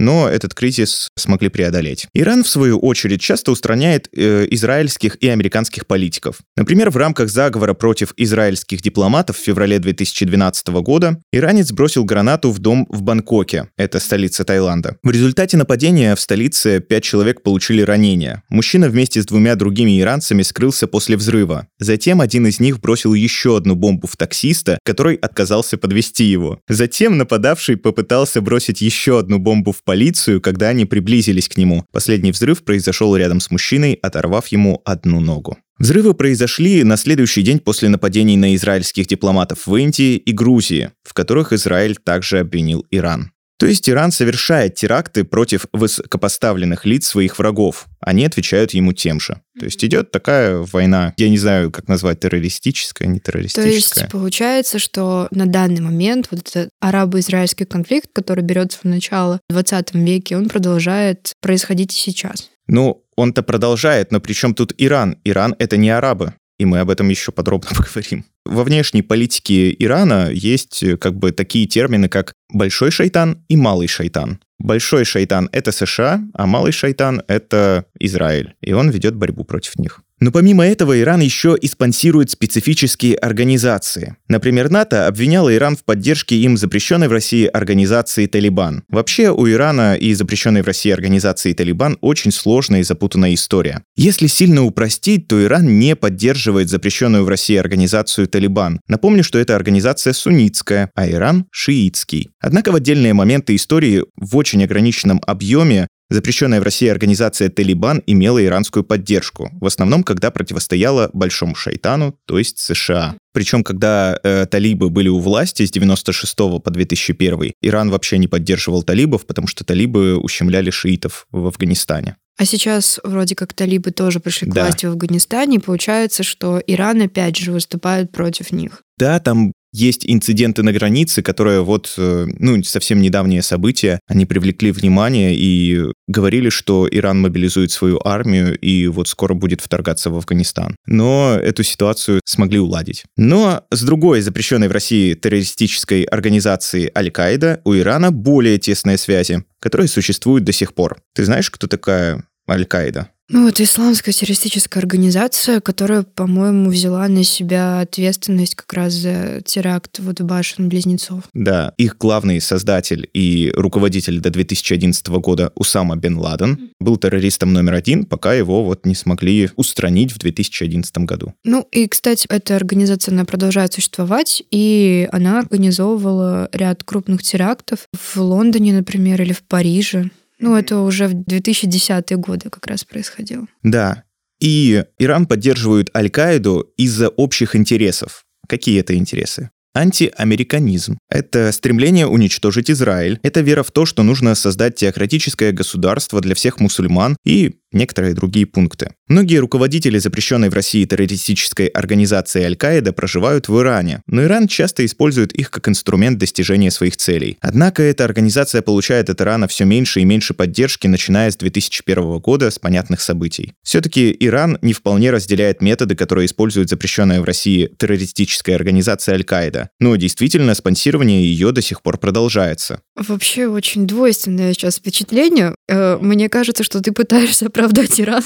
но 0.00 0.28
этот 0.28 0.54
кризис 0.54 1.10
смогли 1.16 1.50
преодолеть. 1.50 2.08
Иран, 2.14 2.42
в 2.42 2.48
свою 2.48 2.78
очередь, 2.78 3.20
часто 3.20 3.52
устраняет 3.52 4.08
э, 4.12 4.46
израильских 4.50 5.16
и 5.22 5.28
американских 5.28 5.86
политиков. 5.86 6.38
Например, 6.56 6.90
в 6.90 6.96
рамках 6.96 7.28
заговора 7.28 7.74
против 7.74 8.12
израильских 8.16 8.82
дипломатов 8.82 9.36
в 9.36 9.40
феврале 9.40 9.78
2012 9.78 10.68
года 10.68 11.22
иранец 11.32 11.70
бросил 11.70 12.04
гранату 12.04 12.50
в 12.50 12.58
дом 12.58 12.86
в 12.88 13.02
Бангкоке, 13.02 13.68
это 13.76 14.00
столица 14.00 14.44
Таиланда. 14.44 14.96
В 15.02 15.10
результате 15.10 15.56
нападения 15.56 16.14
в 16.14 16.20
столице 16.20 16.80
пять 16.80 17.04
человек 17.04 17.42
получили 17.42 17.82
ранения. 17.82 18.42
Мужчина 18.48 18.88
вместе 18.88 19.20
с 19.20 19.26
двумя 19.26 19.54
другими 19.54 20.00
иранцами 20.00 20.42
скрылся 20.42 20.86
после 20.86 21.16
взрыва. 21.16 21.66
Затем 21.78 22.22
один 22.22 22.46
из 22.46 22.58
них 22.58 22.80
бросил 22.80 23.12
еще 23.12 23.58
одну 23.58 23.74
бомбу 23.74 24.06
в 24.06 24.16
таксиста, 24.16 24.78
который 24.82 25.16
отказался 25.16 25.76
подвести 25.76 26.24
его. 26.24 26.58
Затем 26.68 27.18
нападавший 27.18 27.76
попытался 27.76 28.40
бросить 28.40 28.80
еще 28.80 29.18
одну 29.18 29.38
бомбу 29.38 29.72
в 29.72 29.82
полицию, 29.90 30.40
когда 30.40 30.68
они 30.68 30.84
приблизились 30.84 31.48
к 31.48 31.56
нему. 31.56 31.84
Последний 31.90 32.30
взрыв 32.30 32.62
произошел 32.62 33.16
рядом 33.16 33.40
с 33.40 33.50
мужчиной, 33.50 33.94
оторвав 33.94 34.46
ему 34.46 34.82
одну 34.84 35.18
ногу. 35.18 35.58
Взрывы 35.80 36.14
произошли 36.14 36.84
на 36.84 36.96
следующий 36.96 37.42
день 37.42 37.58
после 37.58 37.88
нападений 37.88 38.36
на 38.36 38.54
израильских 38.54 39.08
дипломатов 39.08 39.66
в 39.66 39.74
Индии 39.74 40.14
и 40.14 40.30
Грузии, 40.30 40.92
в 41.02 41.12
которых 41.12 41.52
Израиль 41.52 41.96
также 41.96 42.38
обвинил 42.38 42.86
Иран. 42.92 43.32
То 43.60 43.66
есть 43.66 43.90
Иран 43.90 44.10
совершает 44.10 44.74
теракты 44.74 45.22
против 45.22 45.66
высокопоставленных 45.74 46.86
лиц 46.86 47.06
своих 47.06 47.38
врагов. 47.38 47.88
Они 48.00 48.24
отвечают 48.24 48.72
ему 48.72 48.94
тем 48.94 49.20
же. 49.20 49.42
То 49.58 49.66
есть 49.66 49.84
идет 49.84 50.10
такая 50.10 50.56
война, 50.56 51.12
я 51.18 51.28
не 51.28 51.36
знаю, 51.36 51.70
как 51.70 51.86
назвать, 51.86 52.20
террористическая, 52.20 53.06
не 53.06 53.20
террористическая. 53.20 53.64
То 53.66 54.00
есть 54.00 54.08
получается, 54.10 54.78
что 54.78 55.28
на 55.30 55.44
данный 55.44 55.82
момент 55.82 56.28
вот 56.30 56.40
этот 56.40 56.70
арабо-израильский 56.80 57.66
конфликт, 57.66 58.08
который 58.14 58.42
берется 58.42 58.78
в 58.78 58.84
начало 58.84 59.40
в 59.50 59.52
20 59.52 59.94
веке, 59.94 60.38
он 60.38 60.48
продолжает 60.48 61.34
происходить 61.42 61.94
и 61.94 61.98
сейчас. 61.98 62.48
Ну, 62.66 63.04
он-то 63.14 63.42
продолжает, 63.42 64.10
но 64.10 64.20
при 64.20 64.32
чем 64.32 64.54
тут 64.54 64.72
Иран? 64.78 65.18
Иран— 65.24 65.54
это 65.58 65.76
не 65.76 65.90
арабы 65.90 66.32
и 66.60 66.66
мы 66.66 66.80
об 66.80 66.90
этом 66.90 67.08
еще 67.08 67.32
подробно 67.32 67.70
поговорим. 67.76 68.24
Во 68.44 68.64
внешней 68.64 69.02
политике 69.02 69.74
Ирана 69.78 70.30
есть 70.30 70.82
э, 70.82 70.98
как 70.98 71.14
бы 71.14 71.32
такие 71.32 71.66
термины, 71.66 72.08
как 72.08 72.34
большой 72.52 72.90
шайтан 72.90 73.42
и 73.48 73.56
малый 73.56 73.88
шайтан. 73.88 74.40
Большой 74.58 75.06
шайтан— 75.06 75.48
это 75.52 75.72
США, 75.72 76.20
а 76.34 76.46
малый 76.46 76.72
шайтан— 76.72 77.22
это 77.28 77.86
Израиль, 77.98 78.54
и 78.60 78.74
он 78.74 78.90
ведет 78.90 79.14
борьбу 79.14 79.44
против 79.44 79.78
них. 79.78 80.02
Но 80.20 80.30
помимо 80.30 80.66
этого 80.66 81.00
Иран 81.00 81.20
еще 81.20 81.56
и 81.60 81.66
спонсирует 81.66 82.30
специфические 82.30 83.16
организации. 83.16 84.16
Например, 84.28 84.70
НАТО 84.70 85.06
обвиняло 85.06 85.54
Иран 85.54 85.76
в 85.76 85.84
поддержке 85.84 86.36
им 86.36 86.58
запрещенной 86.58 87.08
в 87.08 87.12
России 87.12 87.46
организации 87.46 88.26
«Талибан». 88.26 88.84
Вообще, 88.88 89.30
у 89.30 89.48
Ирана 89.48 89.94
и 89.94 90.12
запрещенной 90.12 90.60
в 90.60 90.66
России 90.66 90.92
организации 90.92 91.54
«Талибан» 91.54 91.96
очень 92.02 92.32
сложная 92.32 92.80
и 92.80 92.84
запутанная 92.84 93.32
история. 93.32 93.82
Если 93.96 94.26
сильно 94.26 94.62
упростить, 94.62 95.26
то 95.26 95.42
Иран 95.42 95.78
не 95.78 95.96
поддерживает 95.96 96.68
запрещенную 96.68 97.24
в 97.24 97.28
России 97.28 97.56
организацию 97.56 98.28
«Талибан». 98.28 98.80
Напомню, 98.88 99.24
что 99.24 99.38
эта 99.38 99.56
организация 99.56 100.12
суннитская, 100.12 100.90
а 100.94 101.08
Иран— 101.08 101.46
шиитский. 101.50 102.28
Однако 102.40 102.72
в 102.72 102.74
отдельные 102.74 103.14
моменты 103.14 103.56
истории 103.56 104.04
в 104.16 104.36
очень 104.36 104.62
ограниченном 104.64 105.22
объеме 105.26 105.88
Запрещенная 106.10 106.60
в 106.60 106.64
России 106.64 106.88
организация 106.88 107.48
«Талибан» 107.48 108.02
имела 108.06 108.44
иранскую 108.44 108.82
поддержку, 108.82 109.50
в 109.60 109.66
основном, 109.66 110.02
когда 110.02 110.32
противостояла 110.32 111.08
большому 111.12 111.54
шайтану, 111.54 112.18
то 112.26 112.36
есть 112.36 112.58
США. 112.58 113.14
Причем, 113.32 113.62
когда 113.62 114.18
э, 114.22 114.46
талибы 114.46 114.90
были 114.90 115.08
у 115.08 115.20
власти 115.20 115.64
с 115.64 115.70
96 115.70 116.36
по 116.36 116.70
2001, 116.70 117.52
Иран 117.62 117.90
вообще 117.90 118.18
не 118.18 118.26
поддерживал 118.26 118.82
талибов, 118.82 119.24
потому 119.24 119.46
что 119.46 119.64
талибы 119.64 120.16
ущемляли 120.16 120.70
шиитов 120.70 121.26
в 121.30 121.46
Афганистане. 121.46 122.16
А 122.38 122.44
сейчас 122.44 122.98
вроде 123.04 123.36
как 123.36 123.52
талибы 123.52 123.92
тоже 123.92 124.18
пришли 124.18 124.50
к 124.50 124.54
Да. 124.54 124.62
власти 124.64 124.86
в 124.86 124.90
Афганистане, 124.90 125.56
и 125.56 125.60
получается, 125.60 126.22
что 126.24 126.60
Иран 126.66 127.02
опять 127.02 127.36
же 127.36 127.52
выступает 127.52 128.10
против 128.10 128.50
них. 128.50 128.82
Да, 128.98 129.20
там 129.20 129.52
есть 129.72 130.04
инциденты 130.04 130.62
на 130.62 130.72
границе, 130.72 131.22
которые 131.22 131.62
вот, 131.62 131.94
э, 131.96 132.26
ну, 132.38 132.62
совсем 132.62 133.00
недавние 133.00 133.42
события, 133.42 134.00
они 134.06 134.26
привлекли 134.26 134.72
внимание 134.72 135.34
и 135.34 135.84
говорили, 136.08 136.48
что 136.48 136.88
Иран 136.90 137.20
мобилизует 137.20 137.70
свою 137.70 138.00
армию 138.04 138.58
и 138.58 138.88
вот 138.88 139.08
скоро 139.08 139.34
будет 139.34 139.60
вторгаться 139.60 140.10
в 140.10 140.16
Афганистан. 140.16 140.76
Но 140.86 141.38
эту 141.40 141.62
ситуацию 141.62 142.20
смогли 142.24 142.58
уладить. 142.58 143.04
Но 143.16 143.64
с 143.70 143.82
другой 143.82 144.20
запрещенной 144.20 144.68
в 144.68 144.72
России 144.72 145.14
террористической 145.14 146.02
организации 146.02 146.90
Аль-Каида 146.96 147.60
у 147.64 147.74
Ирана 147.74 148.10
более 148.10 148.58
тесные 148.58 148.98
связи, 148.98 149.44
которые 149.60 149.88
существуют 149.88 150.44
до 150.44 150.52
сих 150.52 150.74
пор. 150.74 151.00
Ты 151.14 151.24
знаешь, 151.24 151.50
кто 151.50 151.66
такая 151.66 152.24
Аль-Каида? 152.48 153.08
Ну, 153.32 153.46
это 153.46 153.62
исламская 153.62 154.12
террористическая 154.12 154.82
организация, 154.82 155.60
которая, 155.60 156.02
по-моему, 156.02 156.68
взяла 156.68 157.06
на 157.06 157.22
себя 157.22 157.78
ответственность 157.78 158.56
как 158.56 158.72
раз 158.72 158.94
за 158.94 159.40
теракт 159.44 160.00
вот 160.00 160.18
в 160.18 160.24
башен-близнецов. 160.24 161.22
Да, 161.32 161.72
их 161.76 161.96
главный 161.96 162.40
создатель 162.40 163.08
и 163.14 163.52
руководитель 163.54 164.18
до 164.18 164.30
2011 164.30 165.06
года 165.08 165.52
Усама 165.54 165.94
бен 165.94 166.18
Ладен 166.18 166.72
был 166.80 166.96
террористом 166.96 167.52
номер 167.52 167.74
один, 167.74 168.04
пока 168.04 168.34
его 168.34 168.64
вот 168.64 168.84
не 168.84 168.96
смогли 168.96 169.48
устранить 169.54 170.10
в 170.10 170.18
2011 170.18 170.98
году. 170.98 171.32
Ну, 171.44 171.68
и, 171.70 171.86
кстати, 171.86 172.26
эта 172.28 172.56
организация, 172.56 173.12
она 173.12 173.24
продолжает 173.24 173.72
существовать, 173.72 174.42
и 174.50 175.08
она 175.12 175.38
организовывала 175.38 176.48
ряд 176.50 176.82
крупных 176.82 177.22
терактов 177.22 177.86
в 177.92 178.16
Лондоне, 178.16 178.72
например, 178.72 179.22
или 179.22 179.32
в 179.32 179.44
Париже. 179.44 180.10
Ну, 180.40 180.56
это 180.56 180.78
уже 180.78 181.06
в 181.06 181.14
2010-е 181.14 182.16
годы 182.16 182.50
как 182.50 182.66
раз 182.66 182.84
происходило. 182.84 183.46
Да, 183.62 184.04
и 184.40 184.84
Иран 184.98 185.26
поддерживает 185.26 185.94
Аль-Каиду 185.94 186.72
из-за 186.76 187.08
общих 187.08 187.54
интересов. 187.54 188.24
Какие 188.48 188.80
это 188.80 188.96
интересы? 188.96 189.50
Антиамериканизм– 189.72 190.98
это 191.10 191.52
стремление 191.52 192.06
уничтожить 192.06 192.70
Израиль. 192.70 193.20
Это 193.22 193.40
вера 193.40 193.62
в 193.62 193.70
то, 193.70 193.86
что 193.86 194.02
нужно 194.02 194.34
создать 194.34 194.74
теократическое 194.74 195.52
государство 195.52 196.20
для 196.20 196.34
всех 196.34 196.58
мусульман 196.58 197.16
и 197.24 197.54
некоторые 197.72 198.14
другие 198.14 198.46
пункты. 198.46 198.92
Многие 199.08 199.38
руководители 199.38 199.98
запрещенной 199.98 200.48
в 200.50 200.54
России 200.54 200.84
террористической 200.84 201.66
организации 201.66 202.42
Аль-Каида 202.44 202.92
проживают 202.92 203.48
в 203.48 203.60
Иране, 203.60 204.02
но 204.06 204.22
Иран 204.22 204.46
часто 204.48 204.84
использует 204.84 205.32
их 205.32 205.50
как 205.50 205.68
инструмент 205.68 206.18
достижения 206.18 206.70
своих 206.70 206.96
целей. 206.96 207.36
Однако 207.40 207.82
эта 207.82 208.04
организация 208.04 208.62
получает 208.62 209.10
от 209.10 209.20
Ирана 209.20 209.48
все 209.48 209.64
меньше 209.64 210.00
и 210.00 210.04
меньше 210.04 210.34
поддержки, 210.34 210.86
начиная 210.86 211.30
с 211.30 211.36
2001 211.36 212.18
года 212.18 212.50
с 212.50 212.58
понятных 212.58 213.00
событий. 213.00 213.54
Все-таки 213.62 214.16
Иран 214.20 214.58
не 214.62 214.72
вполне 214.72 215.10
разделяет 215.10 215.60
методы, 215.60 215.96
которые 215.96 216.26
использует 216.26 216.68
запрещенная 216.68 217.20
в 217.20 217.24
России 217.24 217.70
террористическая 217.78 218.56
организация 218.56 219.14
Аль-Каида, 219.14 219.70
но 219.80 219.96
действительно 219.96 220.54
спонсирование 220.54 221.24
ее 221.24 221.52
до 221.52 221.62
сих 221.62 221.82
пор 221.82 221.98
продолжается. 221.98 222.80
Вообще 222.96 223.46
очень 223.46 223.86
двойственное 223.86 224.52
сейчас 224.52 224.76
впечатление. 224.76 225.54
Э, 225.68 225.98
Мне 226.00 226.28
кажется, 226.28 226.62
что 226.62 226.80
ты 226.80 226.92
пытаешься 226.92 227.50
оправдать 227.60 228.00
Иран 228.00 228.22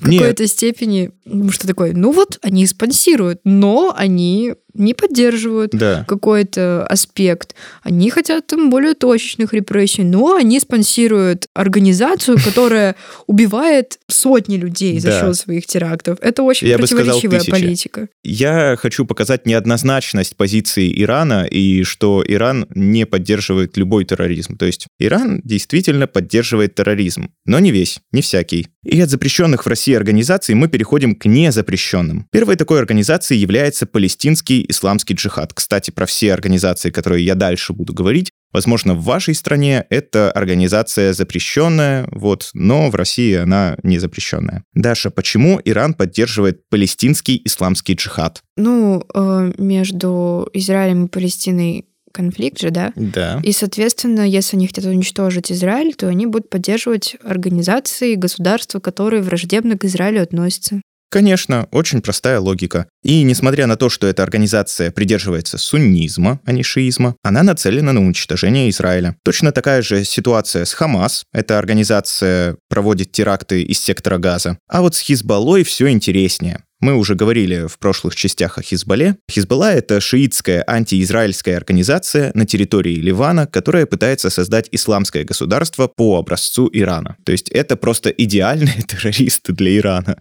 в 0.00 0.04
какой-то 0.04 0.46
степени. 0.46 1.12
Ну, 1.24 1.50
что 1.50 1.66
такое? 1.66 1.92
Ну 1.94 2.10
вот, 2.10 2.38
они 2.42 2.66
спонсируют, 2.66 3.40
но 3.44 3.94
они 3.96 4.54
не 4.78 4.94
поддерживают 4.94 5.72
Да. 5.72 6.04
какой-то 6.06 6.86
аспект. 6.86 7.54
Они 7.82 8.10
хотят 8.10 8.46
там 8.46 8.70
более 8.70 8.94
точечных 8.94 9.52
репрессий, 9.52 10.02
но 10.04 10.34
они 10.36 10.60
спонсируют 10.60 11.46
организацию, 11.54 12.38
которая 12.42 12.96
убивает 13.26 13.98
сотни 14.08 14.56
людей 14.56 14.98
за 15.00 15.10
счет 15.20 15.36
своих 15.36 15.66
терактов. 15.66 16.18
Это 16.20 16.42
очень 16.42 16.66
Я 16.68 16.78
бы 16.78 16.86
сказал, 16.86 17.20
противоречивая 17.20 17.60
политика. 17.60 18.08
Я 18.22 18.76
хочу 18.78 19.04
показать 19.04 19.46
неоднозначность 19.46 20.36
позиции 20.36 20.92
Ирана 21.02 21.44
и 21.44 21.82
что 21.82 22.24
Иран 22.26 22.66
не 22.74 23.06
поддерживает 23.06 23.76
любой 23.76 24.04
терроризм. 24.04 24.56
То 24.56 24.66
есть 24.66 24.86
Иран 24.98 25.40
действительно 25.44 26.06
поддерживает 26.06 26.74
терроризм, 26.74 27.30
но 27.44 27.58
не 27.58 27.70
весь, 27.70 28.00
не 28.12 28.22
всякий. 28.22 28.68
И 28.84 29.00
от 29.00 29.10
запрещенных 29.10 29.64
в 29.64 29.68
России 29.68 29.94
организаций 29.94 30.54
мы 30.54 30.68
переходим 30.68 31.14
к 31.14 31.26
незапрещенным. 31.26 32.26
Первой 32.30 32.56
такой 32.56 32.78
организацией 32.78 33.40
является 33.40 33.86
Палестинский 33.86 34.65
исламский 34.68 35.14
джихад. 35.14 35.52
Кстати, 35.54 35.90
про 35.90 36.06
все 36.06 36.32
организации, 36.32 36.90
которые 36.90 37.24
я 37.24 37.34
дальше 37.34 37.72
буду 37.72 37.92
говорить, 37.92 38.30
Возможно, 38.52 38.94
в 38.94 39.02
вашей 39.02 39.34
стране 39.34 39.84
эта 39.90 40.30
организация 40.30 41.12
запрещенная, 41.12 42.08
вот, 42.10 42.48
но 42.54 42.88
в 42.88 42.94
России 42.94 43.34
она 43.34 43.76
не 43.82 43.98
запрещенная. 43.98 44.64
Даша, 44.72 45.10
почему 45.10 45.60
Иран 45.62 45.92
поддерживает 45.92 46.66
палестинский 46.70 47.42
исламский 47.44 47.92
джихад? 47.92 48.42
Ну, 48.56 49.04
э, 49.12 49.52
между 49.58 50.48
Израилем 50.54 51.04
и 51.04 51.08
Палестиной 51.08 51.84
конфликт 52.12 52.58
же, 52.58 52.70
да? 52.70 52.92
Да. 52.96 53.40
И, 53.42 53.52
соответственно, 53.52 54.26
если 54.26 54.56
они 54.56 54.66
хотят 54.66 54.86
уничтожить 54.86 55.52
Израиль, 55.52 55.94
то 55.94 56.08
они 56.08 56.24
будут 56.24 56.48
поддерживать 56.48 57.16
организации, 57.22 58.14
государства, 58.14 58.80
которые 58.80 59.20
враждебно 59.20 59.76
к 59.76 59.84
Израилю 59.84 60.22
относятся. 60.22 60.80
Конечно, 61.08 61.68
очень 61.70 62.00
простая 62.00 62.40
логика. 62.40 62.86
И 63.02 63.22
несмотря 63.22 63.66
на 63.66 63.76
то, 63.76 63.88
что 63.88 64.06
эта 64.06 64.22
организация 64.22 64.90
придерживается 64.90 65.56
суннизма, 65.58 66.40
а 66.44 66.52
не 66.52 66.62
шиизма, 66.62 67.16
она 67.22 67.42
нацелена 67.42 67.92
на 67.92 68.00
уничтожение 68.00 68.68
Израиля. 68.70 69.16
Точно 69.24 69.52
такая 69.52 69.82
же 69.82 70.04
ситуация 70.04 70.64
с 70.64 70.72
Хамас. 70.72 71.24
Эта 71.32 71.58
организация 71.58 72.56
проводит 72.68 73.12
теракты 73.12 73.62
из 73.62 73.80
сектора 73.80 74.18
Газа. 74.18 74.58
А 74.68 74.80
вот 74.80 74.94
с 74.94 75.00
Хизбаллой 75.00 75.62
все 75.62 75.88
интереснее. 75.90 76.62
Мы 76.80 76.94
уже 76.94 77.14
говорили 77.14 77.66
в 77.66 77.78
прошлых 77.78 78.14
частях 78.14 78.58
о 78.58 78.62
Хизбалле. 78.62 79.16
Хизбалла— 79.30 79.72
это 79.74 79.98
шиитская 80.00 80.62
антиизраильская 80.66 81.56
организация 81.56 82.32
на 82.34 82.44
территории 82.44 82.96
Ливана, 82.96 83.46
которая 83.46 83.86
пытается 83.86 84.28
создать 84.28 84.68
исламское 84.72 85.24
государство 85.24 85.88
по 85.88 86.18
образцу 86.18 86.68
Ирана. 86.72 87.16
То 87.24 87.32
есть 87.32 87.48
это 87.48 87.76
просто 87.76 88.10
идеальные 88.10 88.82
террористы 88.86 89.52
для 89.52 89.78
Ирана. 89.78 90.18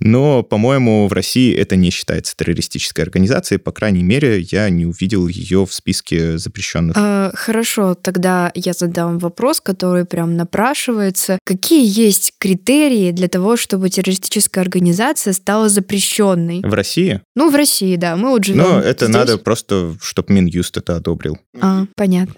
Но, 0.00 0.42
по-моему, 0.42 1.08
в 1.08 1.12
России 1.12 1.54
это 1.54 1.76
не 1.76 1.90
считается 1.90 2.36
террористической 2.36 3.04
организацией. 3.04 3.58
По 3.58 3.72
крайней 3.72 4.02
мере, 4.02 4.40
я 4.40 4.68
не 4.70 4.86
увидел 4.86 5.26
ее 5.28 5.66
в 5.66 5.72
списке 5.72 6.38
запрещенных. 6.38 6.96
А, 6.98 7.30
хорошо, 7.34 7.94
тогда 7.94 8.50
я 8.54 8.72
задам 8.72 9.18
вопрос, 9.18 9.60
который 9.60 10.04
прям 10.04 10.36
напрашивается. 10.36 11.38
Какие 11.44 11.86
есть 11.86 12.32
критерии 12.38 13.12
для 13.12 13.28
того, 13.28 13.56
чтобы 13.56 13.90
террористическая 13.90 14.62
организация 14.62 15.32
стала 15.32 15.68
запрещенной? 15.68 16.60
В 16.62 16.74
России? 16.74 17.20
Ну, 17.34 17.50
в 17.50 17.54
России, 17.54 17.96
да. 17.96 18.16
Мы 18.16 18.30
вот 18.30 18.44
живем. 18.44 18.62
Но 18.62 18.80
это 18.80 19.06
здесь. 19.06 19.16
надо 19.16 19.38
просто, 19.38 19.96
чтобы 20.00 20.32
Минюст 20.32 20.76
это 20.76 20.96
одобрил. 20.96 21.38
А, 21.60 21.86
понятно. 21.96 22.34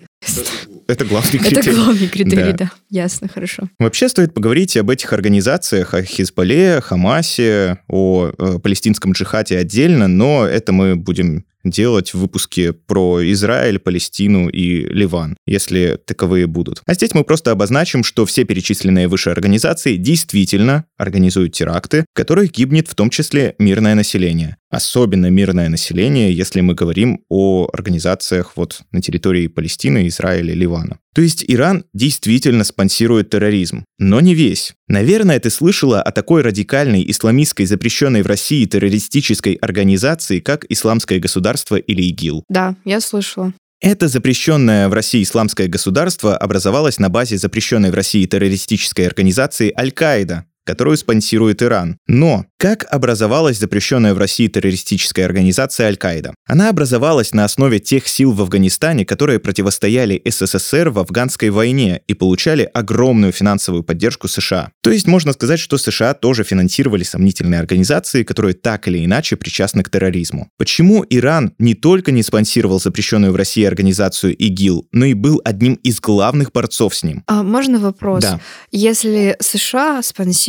Это 0.87 1.05
главный 1.05 1.35
Это 1.41 1.49
критерий. 1.49 1.77
главный 1.77 2.09
критерий, 2.09 2.53
Да. 2.53 2.57
да. 2.59 2.71
Ясно, 2.91 3.29
хорошо. 3.29 3.69
Вообще 3.79 4.09
стоит 4.09 4.35
поговорить 4.35 4.77
об 4.77 4.91
этих 4.91 5.13
организациях, 5.13 5.95
о 5.95 6.03
Хизбалле, 6.03 6.81
Хамасе, 6.81 7.79
о 7.89 8.33
э, 8.37 8.59
палестинском 8.63 9.13
джихаде 9.13 9.59
отдельно, 9.59 10.09
но 10.09 10.47
это 10.47 10.73
мы 10.73 10.97
будем 10.97 11.45
делать 11.65 12.15
в 12.15 12.19
выпуске 12.19 12.73
про 12.73 13.21
Израиль, 13.33 13.79
Палестину 13.79 14.49
и 14.49 14.85
Ливан, 14.87 15.37
если 15.47 15.99
таковые 16.07 16.47
будут. 16.47 16.83
А 16.87 16.95
здесь 16.95 17.15
мы 17.15 17.25
просто 17.25 17.51
обозначим, 17.51 18.05
что 18.05 18.27
все 18.27 18.45
перечисленные 18.45 19.09
выше 19.09 19.31
организации 19.31 19.97
действительно 19.97 20.85
организуют 20.97 21.53
теракты, 21.53 22.05
в 22.13 22.17
которых 22.17 22.53
гибнет 22.53 22.89
в 22.89 22.95
том 22.95 23.11
числе 23.11 23.55
мирное 23.59 23.95
население. 23.95 24.57
Особенно 24.71 25.31
мирное 25.31 25.69
население, 25.69 26.33
если 26.33 26.61
мы 26.61 26.75
говорим 26.75 27.21
о 27.29 27.69
организациях 27.73 28.53
вот 28.57 28.83
на 28.93 29.01
территории 29.01 29.47
Палестины, 29.47 30.09
Израиля, 30.09 30.53
Ливана. 30.53 30.99
То 31.15 31.23
есть 31.23 31.45
Иран 31.47 31.85
действительно 31.95 32.65
спонсирует 32.65 33.31
терроризм, 33.31 33.85
но 33.99 34.21
не 34.21 34.35
весь. 34.35 34.75
Наверное, 34.89 35.39
ты 35.39 35.49
слышала 35.49 36.03
о 36.03 36.11
такой 36.11 36.43
радикальной 36.43 37.09
исламистской 37.09 37.67
запрещенной 37.67 38.23
в 38.23 38.27
России 38.27 38.65
террористической 38.65 39.55
организации, 39.55 40.41
как 40.41 40.67
Исламское 40.69 41.21
государство 41.21 41.77
или 41.77 42.03
ИГИЛ. 42.03 42.45
Да, 42.49 42.75
я 42.85 43.01
слышала. 43.01 43.53
Это 43.81 44.09
запрещенное 44.09 44.89
в 44.89 44.95
России 44.95 45.23
исламское 45.23 45.69
государство 45.69 46.37
образовалось 46.37 46.99
на 46.99 47.11
базе 47.11 47.37
запрещенной 47.37 47.91
в 47.91 47.95
России 47.95 48.25
террористической 48.25 49.07
организации 49.07 49.73
Аль-Каида. 49.79 50.47
Которую 50.65 50.97
спонсирует 50.97 51.63
Иран. 51.63 51.99
Но 52.07 52.47
как 52.59 52.87
образовалась 52.91 53.59
запрещенная 53.59 54.15
в 54.15 54.19
России 54.19 54.49
террористическая 54.49 55.27
организация 55.27 55.87
Аль-Каида? 55.87 56.35
Она 56.47 56.71
образовалась 56.71 57.33
на 57.33 57.45
основе 57.45 57.79
тех 57.79 58.09
сил 58.09 58.33
в 58.33 58.41
Афганистане, 58.41 59.05
которые 59.05 59.39
противостояли 59.39 60.23
СССР 60.25 60.91
в 60.91 60.99
афганской 60.99 61.51
войне 61.51 62.01
и 62.07 62.15
получали 62.15 62.69
огромную 62.73 63.33
финансовую 63.33 63.83
поддержку 63.83 64.29
США. 64.29 64.71
То 64.83 64.91
есть 64.91 65.07
можно 65.07 65.33
сказать, 65.33 65.61
что 65.61 65.77
США 65.77 66.15
тоже 66.15 66.45
финансировали 66.45 67.03
сомнительные 67.03 67.61
организации, 67.61 68.23
которые 68.23 68.55
так 68.55 68.89
или 68.89 69.05
иначе 69.05 69.37
причастны 69.37 69.83
к 69.83 69.91
терроризму. 69.91 70.49
Почему 70.57 71.05
Иран 71.11 71.53
не 71.59 71.75
только 71.75 72.13
не 72.13 72.23
спонсировал 72.23 72.81
запрещенную 72.81 73.33
в 73.33 73.37
России 73.37 73.65
организацию 73.65 74.35
ИГИЛ, 74.37 74.89
но 74.93 75.05
и 75.05 75.15
был 75.15 75.41
одним 75.45 75.75
из 75.75 76.01
главных 76.01 76.53
борцов 76.53 76.95
с 76.95 77.03
ним? 77.03 77.23
А 77.27 77.43
можно 77.43 77.79
вопрос? 77.79 78.23
Да. 78.23 78.41
Если 78.71 79.37
США 79.41 80.03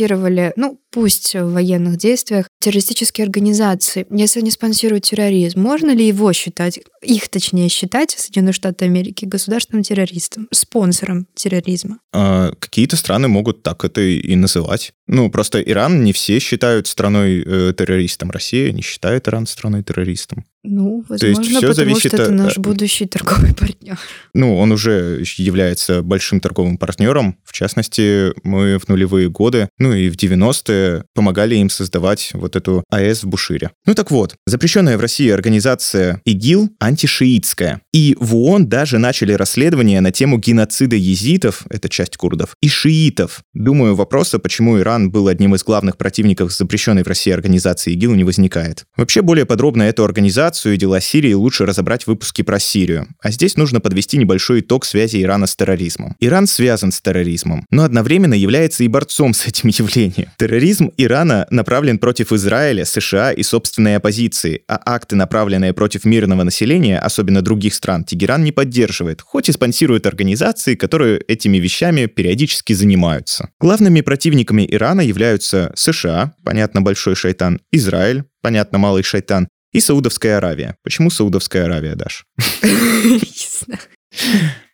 спонсировали, 0.06 0.52
ну, 0.56 0.80
пусть 0.96 1.34
в 1.34 1.52
военных 1.52 1.98
действиях, 1.98 2.48
террористические 2.58 3.26
организации, 3.26 4.06
если 4.08 4.40
они 4.40 4.50
спонсируют 4.50 5.04
терроризм, 5.04 5.60
можно 5.60 5.90
ли 5.94 6.06
его 6.08 6.32
считать, 6.32 6.80
их 7.02 7.28
точнее 7.28 7.68
считать, 7.68 8.12
Соединенные 8.12 8.54
Штаты 8.54 8.86
Америки, 8.86 9.26
государственным 9.26 9.82
террористом, 9.82 10.48
спонсором 10.54 11.26
терроризма? 11.34 11.98
А, 12.14 12.50
какие-то 12.58 12.96
страны 12.96 13.28
могут 13.28 13.62
так 13.62 13.84
это 13.84 14.00
и 14.00 14.34
называть. 14.36 14.94
Ну, 15.06 15.30
просто 15.30 15.60
Иран 15.60 16.02
не 16.02 16.14
все 16.14 16.38
считают 16.38 16.86
страной 16.86 17.44
э, 17.46 17.74
террористом. 17.76 18.30
Россия 18.30 18.72
не 18.72 18.80
считает 18.80 19.28
Иран 19.28 19.46
страной 19.46 19.82
террористом. 19.82 20.46
Ну, 20.68 21.04
возможно, 21.08 21.18
То 21.18 21.26
есть 21.28 21.42
всё 21.42 21.60
потому 21.60 21.74
зависит 21.74 22.12
что 22.12 22.22
это 22.22 22.32
наш 22.32 22.58
будущий 22.58 23.06
торговый 23.06 23.54
партнер. 23.54 23.98
Ну, 24.34 24.56
он 24.56 24.72
уже 24.72 25.22
является 25.36 26.02
большим 26.02 26.40
торговым 26.40 26.76
партнером. 26.76 27.36
В 27.44 27.52
частности, 27.52 28.32
мы 28.42 28.78
в 28.78 28.88
нулевые 28.88 29.28
годы, 29.28 29.68
ну 29.78 29.92
и 29.92 30.10
в 30.10 30.16
90-е 30.16 30.85
помогали 31.14 31.54
им 31.56 31.70
создавать 31.70 32.30
вот 32.34 32.56
эту 32.56 32.84
АЭС 32.90 33.24
в 33.24 33.28
Бушире. 33.28 33.70
Ну 33.86 33.94
так 33.94 34.10
вот, 34.10 34.34
запрещенная 34.46 34.98
в 34.98 35.00
России 35.00 35.28
организация 35.30 36.20
ИГИЛ 36.24 36.70
антишиитская. 36.80 37.80
И 37.92 38.16
в 38.20 38.36
ООН 38.36 38.68
даже 38.68 38.98
начали 38.98 39.32
расследование 39.32 40.00
на 40.00 40.12
тему 40.12 40.38
геноцида 40.38 40.96
езитов, 40.96 41.62
это 41.70 41.88
часть 41.88 42.16
курдов, 42.16 42.54
и 42.60 42.68
шиитов. 42.68 43.40
Думаю, 43.54 43.94
вопроса, 43.94 44.38
почему 44.38 44.78
Иран 44.78 45.10
был 45.10 45.28
одним 45.28 45.54
из 45.54 45.64
главных 45.64 45.96
противников 45.96 46.52
запрещенной 46.52 47.02
в 47.02 47.08
России 47.08 47.32
организации 47.32 47.92
ИГИЛ, 47.92 48.14
не 48.14 48.24
возникает. 48.24 48.84
Вообще, 48.96 49.22
более 49.22 49.46
подробно 49.46 49.84
эту 49.84 50.04
организацию 50.04 50.74
и 50.74 50.78
дела 50.78 51.00
Сирии 51.00 51.32
лучше 51.32 51.66
разобрать 51.66 52.04
в 52.04 52.08
выпуске 52.08 52.44
про 52.44 52.58
Сирию. 52.58 53.08
А 53.22 53.30
здесь 53.30 53.56
нужно 53.56 53.80
подвести 53.80 54.18
небольшой 54.18 54.60
итог 54.60 54.84
связи 54.84 55.22
Ирана 55.22 55.46
с 55.46 55.56
терроризмом. 55.56 56.16
Иран 56.20 56.46
связан 56.46 56.92
с 56.92 57.00
терроризмом, 57.00 57.64
но 57.70 57.84
одновременно 57.84 58.34
является 58.34 58.84
и 58.84 58.88
борцом 58.88 59.32
с 59.32 59.46
этим 59.46 59.70
явлением. 59.70 60.28
Терроризм 60.38 60.75
Ирана 60.96 61.46
направлен 61.50 61.98
против 61.98 62.32
Израиля, 62.32 62.84
США 62.84 63.32
и 63.32 63.42
собственной 63.42 63.96
оппозиции, 63.96 64.62
а 64.68 64.80
акты, 64.84 65.16
направленные 65.16 65.72
против 65.72 66.04
мирного 66.04 66.42
населения, 66.42 66.98
особенно 66.98 67.42
других 67.42 67.74
стран, 67.74 68.04
Тегеран 68.04 68.44
не 68.44 68.52
поддерживает, 68.52 69.20
хоть 69.22 69.48
и 69.48 69.52
спонсирует 69.52 70.06
организации, 70.06 70.74
которые 70.74 71.18
этими 71.28 71.58
вещами 71.58 72.06
периодически 72.06 72.72
занимаются. 72.72 73.50
Главными 73.60 74.00
противниками 74.00 74.66
Ирана 74.70 75.00
являются 75.00 75.72
США, 75.74 76.34
понятно, 76.44 76.82
большой 76.82 77.14
шайтан, 77.14 77.60
Израиль, 77.72 78.24
понятно, 78.42 78.78
малый 78.78 79.02
шайтан, 79.02 79.48
и 79.72 79.80
Саудовская 79.80 80.38
Аравия. 80.38 80.76
Почему 80.82 81.10
Саудовская 81.10 81.66
Аравия, 81.66 81.94
Даш? 81.94 82.24
Не 82.62 83.20
знаю. 83.60 83.80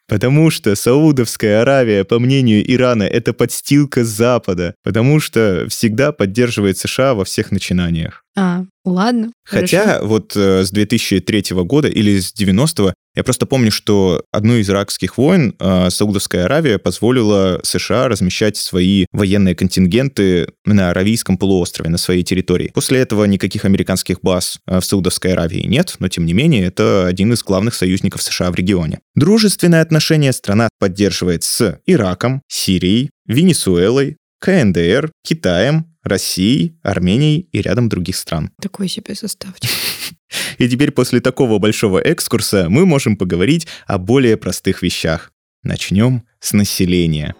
Потому 0.08 0.50
что 0.50 0.74
Саудовская 0.74 1.62
Аравия, 1.62 2.04
по 2.04 2.18
мнению 2.18 2.62
Ирана, 2.70 3.04
это 3.04 3.32
подстилка 3.32 4.04
Запада, 4.04 4.74
потому 4.82 5.20
что 5.20 5.66
всегда 5.68 6.12
поддерживает 6.12 6.78
США 6.78 7.14
во 7.14 7.24
всех 7.24 7.50
начинаниях. 7.50 8.24
А, 8.36 8.64
ладно. 8.84 9.30
Хотя 9.44 9.84
хорошо. 9.84 10.06
вот 10.06 10.36
э, 10.36 10.64
с 10.64 10.70
2003 10.70 11.44
года 11.64 11.88
или 11.88 12.18
с 12.18 12.32
90-го 12.34 12.94
я 13.14 13.24
просто 13.24 13.44
помню, 13.44 13.70
что 13.70 14.24
одну 14.30 14.54
из 14.54 14.70
иракских 14.70 15.18
войн 15.18 15.54
э, 15.58 15.90
Саудовская 15.90 16.46
Аравия 16.46 16.78
позволила 16.78 17.60
США 17.62 18.08
размещать 18.08 18.56
свои 18.56 19.04
военные 19.12 19.54
контингенты 19.54 20.48
на 20.64 20.90
Аравийском 20.90 21.36
полуострове, 21.36 21.90
на 21.90 21.98
своей 21.98 22.22
территории. 22.22 22.70
После 22.72 23.00
этого 23.00 23.24
никаких 23.24 23.66
американских 23.66 24.22
баз 24.22 24.60
э, 24.66 24.80
в 24.80 24.84
Саудовской 24.84 25.34
Аравии 25.34 25.66
нет, 25.66 25.94
но 25.98 26.08
тем 26.08 26.24
не 26.24 26.32
менее 26.32 26.64
это 26.64 27.06
один 27.06 27.34
из 27.34 27.42
главных 27.42 27.74
союзников 27.74 28.22
США 28.22 28.50
в 28.50 28.54
регионе. 28.54 29.00
Дружественные 29.14 29.82
отношения 29.82 30.32
страна 30.32 30.70
поддерживает 30.78 31.44
с 31.44 31.80
Ираком, 31.84 32.40
Сирией, 32.48 33.10
Венесуэлой, 33.26 34.16
КНДР, 34.40 35.12
Китаем, 35.22 35.91
Россией, 36.02 36.76
Арменией 36.82 37.48
и 37.52 37.62
рядом 37.62 37.88
других 37.88 38.16
стран. 38.16 38.50
Такой 38.60 38.88
себе 38.88 39.14
составчик. 39.14 39.70
И 40.58 40.68
теперь 40.68 40.92
после 40.92 41.20
такого 41.20 41.58
большого 41.58 41.98
экскурса 41.98 42.68
мы 42.68 42.86
можем 42.86 43.16
поговорить 43.16 43.66
о 43.86 43.98
более 43.98 44.36
простых 44.36 44.82
вещах. 44.82 45.32
Начнем 45.62 46.22
с 46.40 46.52
населения. 46.52 47.34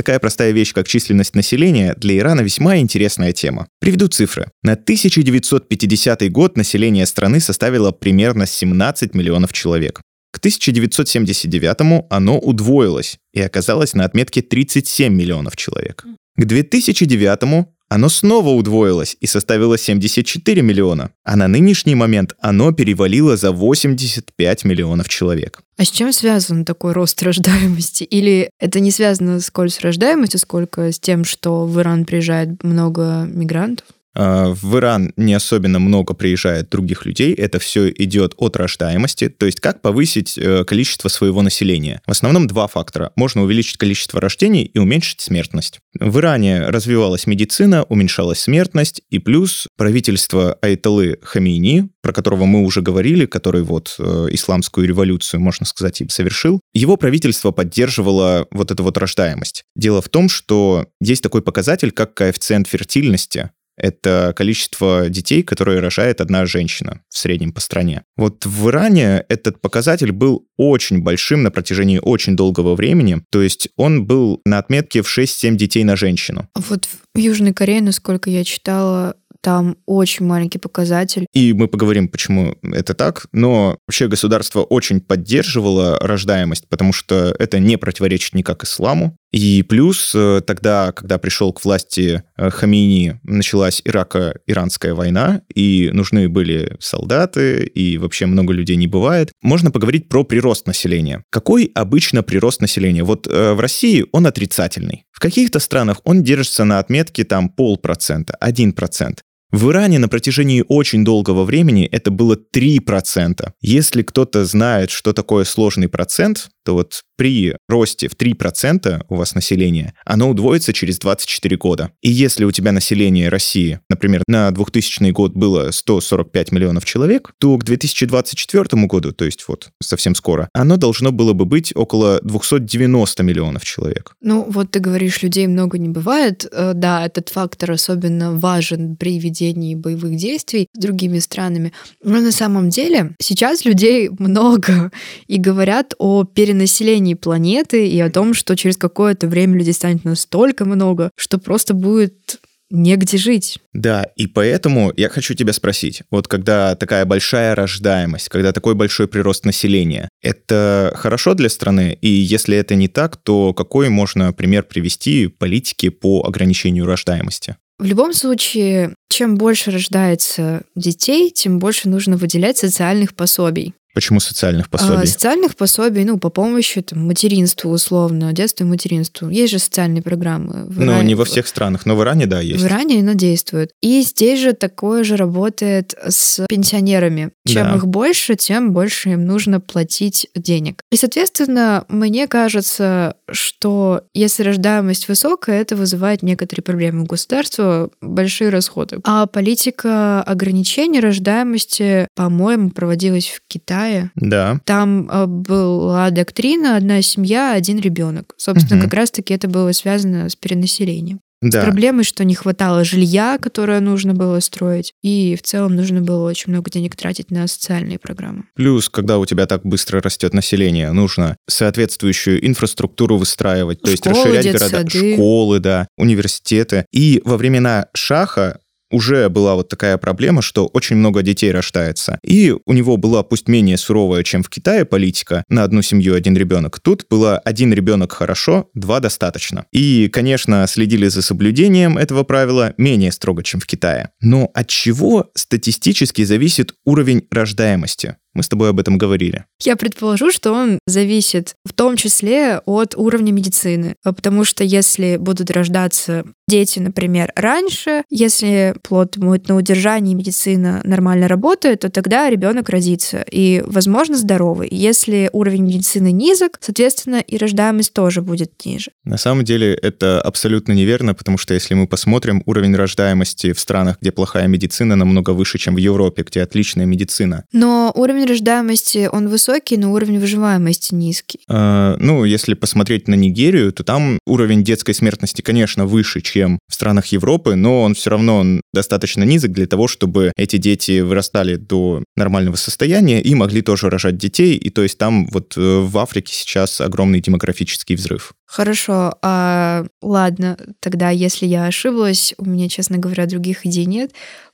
Такая 0.00 0.18
простая 0.18 0.52
вещь, 0.52 0.72
как 0.72 0.88
численность 0.88 1.34
населения, 1.34 1.94
для 1.94 2.16
Ирана 2.16 2.40
весьма 2.40 2.78
интересная 2.78 3.32
тема. 3.32 3.68
Приведу 3.80 4.08
цифры. 4.08 4.50
На 4.62 4.72
1950 4.72 6.32
год 6.32 6.56
население 6.56 7.04
страны 7.04 7.38
составило 7.38 7.92
примерно 7.92 8.46
17 8.46 9.14
миллионов 9.14 9.52
человек. 9.52 10.00
К 10.30 10.38
1979 10.38 12.06
оно 12.08 12.38
удвоилось 12.38 13.18
и 13.32 13.40
оказалось 13.40 13.94
на 13.94 14.04
отметке 14.04 14.42
37 14.42 15.12
миллионов 15.12 15.56
человек. 15.56 16.04
К 16.36 16.44
2009 16.44 17.66
оно 17.90 18.08
снова 18.08 18.50
удвоилось 18.50 19.16
и 19.20 19.26
составило 19.26 19.76
74 19.76 20.62
миллиона, 20.62 21.10
а 21.24 21.34
на 21.34 21.48
нынешний 21.48 21.96
момент 21.96 22.34
оно 22.38 22.70
перевалило 22.70 23.36
за 23.36 23.50
85 23.50 24.64
миллионов 24.64 25.08
человек. 25.08 25.60
А 25.76 25.84
с 25.84 25.90
чем 25.90 26.12
связан 26.12 26.64
такой 26.64 26.92
рост 26.92 27.20
рождаемости? 27.20 28.04
Или 28.04 28.48
это 28.60 28.78
не 28.78 28.92
связано 28.92 29.40
сколько 29.40 29.72
с 29.72 29.80
рождаемостью, 29.80 30.38
сколько 30.38 30.92
с 30.92 31.00
тем, 31.00 31.24
что 31.24 31.66
в 31.66 31.80
Иран 31.80 32.04
приезжает 32.04 32.62
много 32.62 33.28
мигрантов? 33.28 33.86
А, 34.14 34.48
В 34.48 34.76
Иран 34.76 35.12
не 35.16 35.34
особенно 35.34 35.78
много 35.78 36.14
приезжает 36.14 36.68
других 36.68 37.06
людей, 37.06 37.32
это 37.32 37.58
все 37.58 37.90
идет 37.90 38.34
от 38.36 38.56
рождаемости, 38.56 39.28
то 39.28 39.46
есть 39.46 39.60
как 39.60 39.82
повысить 39.82 40.36
э, 40.36 40.64
количество 40.64 41.08
своего 41.08 41.42
населения. 41.42 42.02
В 42.06 42.10
основном 42.10 42.46
два 42.46 42.66
фактора. 42.66 43.12
Можно 43.16 43.42
увеличить 43.42 43.76
количество 43.76 44.20
рождений 44.20 44.64
и 44.64 44.78
уменьшить 44.78 45.20
смертность. 45.20 45.80
В 45.98 46.18
Иране 46.18 46.66
развивалась 46.66 47.26
медицина, 47.26 47.84
уменьшалась 47.84 48.40
смертность, 48.40 49.02
и 49.10 49.18
плюс 49.18 49.68
правительство 49.76 50.54
Айталы 50.60 51.18
Хамини, 51.22 51.88
про 52.02 52.12
которого 52.12 52.46
мы 52.46 52.64
уже 52.64 52.82
говорили, 52.82 53.26
который 53.26 53.62
вот 53.62 53.94
э, 53.98 54.26
исламскую 54.30 54.86
революцию, 54.86 55.40
можно 55.40 55.66
сказать, 55.66 56.00
и 56.00 56.08
совершил, 56.08 56.60
его 56.72 56.96
правительство 56.96 57.50
поддерживало 57.52 58.46
вот 58.50 58.70
эту 58.70 58.82
вот 58.82 58.98
рождаемость. 58.98 59.64
Дело 59.76 60.02
в 60.02 60.08
том, 60.08 60.28
что 60.28 60.86
есть 61.00 61.22
такой 61.22 61.42
показатель, 61.42 61.92
как 61.92 62.14
коэффициент 62.14 62.66
фертильности, 62.66 63.50
это 63.80 64.32
количество 64.36 65.08
детей, 65.08 65.42
которые 65.42 65.80
рожает 65.80 66.20
одна 66.20 66.46
женщина 66.46 67.00
в 67.08 67.18
среднем 67.18 67.52
по 67.52 67.60
стране. 67.60 68.02
Вот 68.16 68.46
в 68.46 68.68
Иране 68.68 69.24
этот 69.28 69.60
показатель 69.60 70.12
был 70.12 70.46
очень 70.56 71.02
большим 71.02 71.42
на 71.42 71.50
протяжении 71.50 71.98
очень 72.02 72.36
долгого 72.36 72.74
времени, 72.74 73.22
то 73.30 73.42
есть 73.42 73.68
он 73.76 74.06
был 74.06 74.40
на 74.44 74.58
отметке 74.58 75.02
в 75.02 75.18
6-7 75.18 75.56
детей 75.56 75.84
на 75.84 75.96
женщину. 75.96 76.48
А 76.54 76.60
Вот 76.60 76.88
в 77.14 77.18
Южной 77.18 77.52
Корее, 77.52 77.80
насколько 77.80 78.30
я 78.30 78.44
читала, 78.44 79.16
там 79.42 79.76
очень 79.86 80.26
маленький 80.26 80.58
показатель. 80.58 81.26
И 81.32 81.52
мы 81.52 81.68
поговорим, 81.68 82.08
почему 82.08 82.56
это 82.62 82.94
так, 82.94 83.26
но 83.32 83.78
вообще 83.86 84.08
государство 84.08 84.62
очень 84.62 85.00
поддерживало 85.00 85.98
рождаемость, 85.98 86.68
потому 86.68 86.92
что 86.92 87.34
это 87.38 87.58
не 87.58 87.78
противоречит 87.78 88.34
никак 88.34 88.64
исламу. 88.64 89.16
И 89.32 89.62
плюс 89.62 90.12
э, 90.14 90.40
тогда, 90.44 90.92
когда 90.92 91.18
пришел 91.18 91.52
к 91.52 91.64
власти 91.64 92.22
э, 92.36 92.50
Хамини, 92.50 93.20
началась 93.22 93.80
Ирако-Иранская 93.84 94.92
война, 94.92 95.42
и 95.54 95.90
нужны 95.92 96.28
были 96.28 96.76
солдаты, 96.80 97.64
и 97.64 97.96
вообще 97.98 98.26
много 98.26 98.52
людей 98.52 98.76
не 98.76 98.88
бывает. 98.88 99.30
Можно 99.40 99.70
поговорить 99.70 100.08
про 100.08 100.24
прирост 100.24 100.66
населения. 100.66 101.22
Какой 101.30 101.70
обычно 101.74 102.22
прирост 102.22 102.60
населения? 102.60 103.04
Вот 103.04 103.28
э, 103.28 103.52
в 103.52 103.60
России 103.60 104.04
он 104.12 104.26
отрицательный. 104.26 105.04
В 105.12 105.20
каких-то 105.20 105.60
странах 105.60 106.00
он 106.04 106.24
держится 106.24 106.64
на 106.64 106.78
отметке 106.80 107.24
там 107.24 107.50
полпроцента, 107.50 108.34
один 108.40 108.72
процент. 108.72 109.22
В 109.52 109.70
Иране 109.70 109.98
на 109.98 110.08
протяжении 110.08 110.64
очень 110.68 111.04
долгого 111.04 111.42
времени 111.42 111.84
это 111.84 112.12
было 112.12 112.36
3%. 112.36 113.50
Если 113.60 114.02
кто-то 114.02 114.44
знает, 114.44 114.90
что 114.90 115.12
такое 115.12 115.44
сложный 115.44 115.88
процент, 115.88 116.50
то 116.64 116.74
вот 116.74 117.02
при 117.16 117.54
росте 117.68 118.08
в 118.08 118.16
3% 118.16 119.04
у 119.08 119.14
вас 119.14 119.34
населения, 119.34 119.94
оно 120.06 120.30
удвоится 120.30 120.72
через 120.72 120.98
24 120.98 121.56
года. 121.56 121.90
И 122.00 122.10
если 122.10 122.44
у 122.44 122.50
тебя 122.50 122.72
население 122.72 123.28
России, 123.28 123.80
например, 123.90 124.22
на 124.26 124.50
2000 124.50 125.10
год 125.10 125.34
было 125.34 125.70
145 125.70 126.52
миллионов 126.52 126.84
человек, 126.84 127.32
то 127.38 127.58
к 127.58 127.64
2024 127.64 128.86
году, 128.86 129.12
то 129.12 129.24
есть 129.24 129.44
вот 129.48 129.70
совсем 129.82 130.14
скоро, 130.14 130.48
оно 130.54 130.76
должно 130.76 131.12
было 131.12 131.32
бы 131.32 131.44
быть 131.44 131.72
около 131.76 132.20
290 132.22 133.22
миллионов 133.22 133.64
человек. 133.64 134.14
Ну, 134.22 134.46
вот 134.48 134.70
ты 134.70 134.80
говоришь, 134.80 135.22
людей 135.22 135.46
много 135.46 135.78
не 135.78 135.88
бывает. 135.88 136.46
Э, 136.50 136.72
да, 136.74 137.04
этот 137.04 137.28
фактор 137.28 137.72
особенно 137.72 138.32
важен 138.32 138.96
при 138.96 139.18
ведении 139.18 139.74
боевых 139.74 140.16
действий 140.16 140.68
с 140.72 140.80
другими 140.80 141.18
странами. 141.18 141.72
Но 142.02 142.20
на 142.20 142.32
самом 142.32 142.70
деле 142.70 143.14
сейчас 143.20 143.64
людей 143.64 144.10
много 144.18 144.90
и 145.26 145.38
говорят 145.38 145.94
о 145.98 146.24
перенаселении 146.50 147.14
планеты 147.14 147.86
и 147.86 148.00
о 148.00 148.10
том, 148.10 148.34
что 148.34 148.56
через 148.56 148.76
какое-то 148.76 149.28
время 149.28 149.58
людей 149.58 149.72
станет 149.72 150.04
настолько 150.04 150.64
много, 150.64 151.10
что 151.16 151.38
просто 151.38 151.74
будет 151.74 152.40
негде 152.70 153.18
жить. 153.18 153.58
Да, 153.72 154.06
и 154.16 154.26
поэтому 154.26 154.92
я 154.96 155.08
хочу 155.08 155.34
тебя 155.34 155.52
спросить, 155.52 156.02
вот 156.10 156.26
когда 156.26 156.74
такая 156.74 157.04
большая 157.04 157.54
рождаемость, 157.54 158.28
когда 158.28 158.52
такой 158.52 158.74
большой 158.74 159.06
прирост 159.06 159.44
населения, 159.44 160.08
это 160.22 160.92
хорошо 160.96 161.34
для 161.34 161.48
страны? 161.48 161.96
И 162.00 162.08
если 162.08 162.56
это 162.56 162.74
не 162.74 162.88
так, 162.88 163.16
то 163.16 163.54
какой 163.54 163.88
можно 163.88 164.32
пример 164.32 164.64
привести 164.64 165.28
политики 165.28 165.88
по 165.88 166.24
ограничению 166.26 166.86
рождаемости? 166.86 167.56
В 167.78 167.84
любом 167.84 168.12
случае, 168.12 168.94
чем 169.08 169.36
больше 169.36 169.70
рождается 169.70 170.62
детей, 170.74 171.30
тем 171.30 171.58
больше 171.58 171.88
нужно 171.88 172.16
выделять 172.16 172.58
социальных 172.58 173.14
пособий. 173.14 173.74
Почему 173.92 174.20
социальных 174.20 174.66
а, 174.66 174.70
пособий? 174.70 175.02
А, 175.02 175.06
социальных 175.06 175.56
пособий, 175.56 176.04
ну, 176.04 176.18
по 176.18 176.30
помощи 176.30 176.80
там, 176.80 177.06
материнству, 177.06 177.70
условно, 177.70 178.32
детству 178.32 178.64
и 178.64 178.68
материнству. 178.68 179.28
Есть 179.28 179.52
же 179.52 179.58
социальные 179.58 180.02
программы. 180.02 180.66
В 180.66 180.78
ну, 180.78 180.92
Иране, 180.92 181.08
не 181.08 181.14
во 181.14 181.24
всех 181.24 181.46
странах, 181.48 181.86
но 181.86 181.96
в 181.96 182.02
Иране, 182.02 182.26
да, 182.26 182.40
есть. 182.40 182.62
В 182.62 182.66
Иране 182.66 183.00
она 183.00 183.14
действует. 183.14 183.72
И 183.80 184.02
здесь 184.02 184.40
же 184.40 184.52
такое 184.52 185.02
же 185.02 185.16
работает 185.16 185.94
с 186.06 186.46
пенсионерами. 186.48 187.32
Чем 187.46 187.64
да. 187.64 187.76
их 187.76 187.86
больше, 187.86 188.36
тем 188.36 188.72
больше 188.72 189.10
им 189.10 189.26
нужно 189.26 189.60
платить 189.60 190.28
денег. 190.36 190.82
И, 190.92 190.96
соответственно, 190.96 191.84
мне 191.88 192.28
кажется, 192.28 193.16
что 193.30 194.02
если 194.14 194.44
рождаемость 194.44 195.08
высокая, 195.08 195.60
это 195.60 195.74
вызывает 195.74 196.22
некоторые 196.22 196.62
проблемы 196.62 197.02
у 197.02 197.06
государства, 197.06 197.90
большие 198.00 198.50
расходы. 198.50 199.00
А 199.04 199.26
политика 199.26 200.22
ограничения 200.22 201.00
рождаемости, 201.00 202.06
по-моему, 202.14 202.70
проводилась 202.70 203.28
в 203.28 203.40
Китае 203.48 203.79
Китае. 203.80 204.10
Да. 204.14 204.60
Там 204.64 205.08
э, 205.10 205.26
была 205.26 206.10
доктрина 206.10 206.76
«одна 206.76 207.02
семья, 207.02 207.52
один 207.52 207.78
ребенок». 207.78 208.34
Собственно, 208.36 208.80
угу. 208.80 208.84
как 208.84 208.94
раз-таки 208.94 209.34
это 209.34 209.48
было 209.48 209.72
связано 209.72 210.28
с 210.28 210.36
перенаселением. 210.36 211.20
Да. 211.42 211.62
С 211.62 211.64
проблемой, 211.64 212.04
что 212.04 212.22
не 212.22 212.34
хватало 212.34 212.84
жилья, 212.84 213.38
которое 213.40 213.80
нужно 213.80 214.12
было 214.12 214.40
строить, 214.40 214.92
и 215.02 215.36
в 215.36 215.42
целом 215.42 215.74
нужно 215.74 216.02
было 216.02 216.28
очень 216.28 216.52
много 216.52 216.70
денег 216.70 216.96
тратить 216.96 217.30
на 217.30 217.46
социальные 217.46 217.98
программы. 217.98 218.44
Плюс, 218.54 218.90
когда 218.90 219.18
у 219.18 219.24
тебя 219.24 219.46
так 219.46 219.62
быстро 219.64 220.02
растет 220.02 220.34
население, 220.34 220.92
нужно 220.92 221.38
соответствующую 221.48 222.46
инфраструктуру 222.46 223.16
выстраивать, 223.16 223.80
то 223.80 223.90
есть 223.90 224.06
расширять 224.06 224.52
города, 224.52 224.68
сады. 224.68 225.14
школы, 225.14 225.60
да, 225.60 225.88
университеты. 225.96 226.84
И 226.92 227.22
во 227.24 227.38
времена 227.38 227.86
Шаха 227.94 228.58
уже 228.90 229.28
была 229.28 229.54
вот 229.54 229.68
такая 229.68 229.98
проблема, 229.98 230.42
что 230.42 230.66
очень 230.66 230.96
много 230.96 231.22
детей 231.22 231.50
рождается. 231.52 232.18
И 232.22 232.54
у 232.64 232.72
него 232.72 232.96
была, 232.96 233.22
пусть 233.22 233.48
менее 233.48 233.76
суровая, 233.76 234.22
чем 234.22 234.42
в 234.42 234.48
Китае, 234.48 234.84
политика 234.84 235.44
на 235.48 235.62
одну 235.62 235.82
семью 235.82 236.14
один 236.14 236.36
ребенок. 236.36 236.80
Тут 236.80 237.06
было 237.08 237.38
один 237.38 237.72
ребенок 237.72 238.12
хорошо, 238.12 238.68
два 238.74 239.00
достаточно. 239.00 239.66
И, 239.72 240.08
конечно, 240.12 240.66
следили 240.66 241.08
за 241.08 241.22
соблюдением 241.22 241.98
этого 241.98 242.24
правила 242.24 242.74
менее 242.76 243.12
строго, 243.12 243.42
чем 243.42 243.60
в 243.60 243.66
Китае. 243.66 244.10
Но 244.20 244.50
от 244.54 244.68
чего 244.68 245.30
статистически 245.34 246.24
зависит 246.24 246.74
уровень 246.84 247.26
рождаемости? 247.30 248.16
Мы 248.32 248.44
с 248.44 248.48
тобой 248.48 248.70
об 248.70 248.78
этом 248.78 248.96
говорили. 248.96 249.44
Я 249.60 249.76
предположу, 249.76 250.30
что 250.30 250.52
он 250.52 250.78
зависит 250.86 251.56
в 251.64 251.72
том 251.72 251.96
числе 251.96 252.60
от 252.64 252.94
уровня 252.96 253.32
медицины, 253.32 253.96
потому 254.04 254.44
что 254.44 254.62
если 254.62 255.16
будут 255.16 255.50
рождаться 255.50 256.24
дети, 256.50 256.80
например, 256.80 257.32
раньше, 257.36 258.02
если 258.10 258.74
плод 258.82 259.16
будет 259.16 259.48
на 259.48 259.56
удержании, 259.56 260.14
медицина 260.14 260.80
нормально 260.84 261.28
работает, 261.28 261.80
то 261.80 261.90
тогда 261.90 262.28
ребенок 262.28 262.68
родится 262.68 263.24
и, 263.30 263.62
возможно, 263.66 264.16
здоровый. 264.16 264.68
Если 264.70 265.30
уровень 265.32 265.64
медицины 265.64 266.10
низок, 266.10 266.58
соответственно, 266.60 267.20
и 267.20 267.36
рождаемость 267.38 267.92
тоже 267.92 268.20
будет 268.20 268.52
ниже. 268.64 268.90
На 269.04 269.16
самом 269.16 269.44
деле 269.44 269.74
это 269.74 270.20
абсолютно 270.20 270.72
неверно, 270.72 271.14
потому 271.14 271.38
что 271.38 271.54
если 271.54 271.74
мы 271.74 271.86
посмотрим, 271.86 272.42
уровень 272.46 272.74
рождаемости 272.74 273.52
в 273.52 273.60
странах, 273.60 273.98
где 274.00 274.10
плохая 274.10 274.48
медицина, 274.48 274.96
намного 274.96 275.30
выше, 275.30 275.58
чем 275.58 275.76
в 275.76 275.78
Европе, 275.78 276.24
где 276.24 276.42
отличная 276.42 276.84
медицина. 276.84 277.44
Но 277.52 277.92
уровень 277.94 278.26
рождаемости, 278.26 279.08
он 279.10 279.28
высокий, 279.28 279.76
но 279.76 279.92
уровень 279.92 280.18
выживаемости 280.18 280.94
низкий. 280.94 281.40
А, 281.48 281.96
ну, 282.00 282.24
если 282.24 282.54
посмотреть 282.54 283.06
на 283.06 283.14
Нигерию, 283.14 283.72
то 283.72 283.84
там 283.84 284.18
уровень 284.26 284.64
детской 284.64 284.94
смертности, 284.94 285.42
конечно, 285.42 285.86
выше, 285.86 286.20
чем 286.20 286.39
в 286.46 286.74
странах 286.74 287.06
Европы, 287.06 287.54
но 287.54 287.82
он 287.82 287.94
все 287.94 288.10
равно 288.10 288.38
он 288.38 288.60
достаточно 288.72 289.24
низок 289.24 289.52
для 289.52 289.66
того, 289.66 289.88
чтобы 289.88 290.32
эти 290.36 290.56
дети 290.56 291.00
вырастали 291.00 291.56
до 291.56 292.02
нормального 292.16 292.56
состояния 292.56 293.20
и 293.20 293.34
могли 293.34 293.62
тоже 293.62 293.90
рожать 293.90 294.16
детей. 294.16 294.56
И 294.56 294.70
то 294.70 294.82
есть 294.82 294.98
там 294.98 295.26
вот 295.28 295.56
э, 295.56 295.60
в 295.80 295.98
Африке 295.98 296.34
сейчас 296.34 296.80
огромный 296.80 297.20
демографический 297.20 297.96
взрыв. 297.96 298.32
Хорошо, 298.46 299.14
а, 299.22 299.86
ладно, 300.02 300.58
тогда 300.80 301.10
если 301.10 301.46
я 301.46 301.66
ошиблась, 301.66 302.34
у 302.36 302.44
меня, 302.44 302.68
честно 302.68 302.98
говоря, 302.98 303.26
других 303.26 303.64
идей 303.64 303.86
нет, 303.86 304.10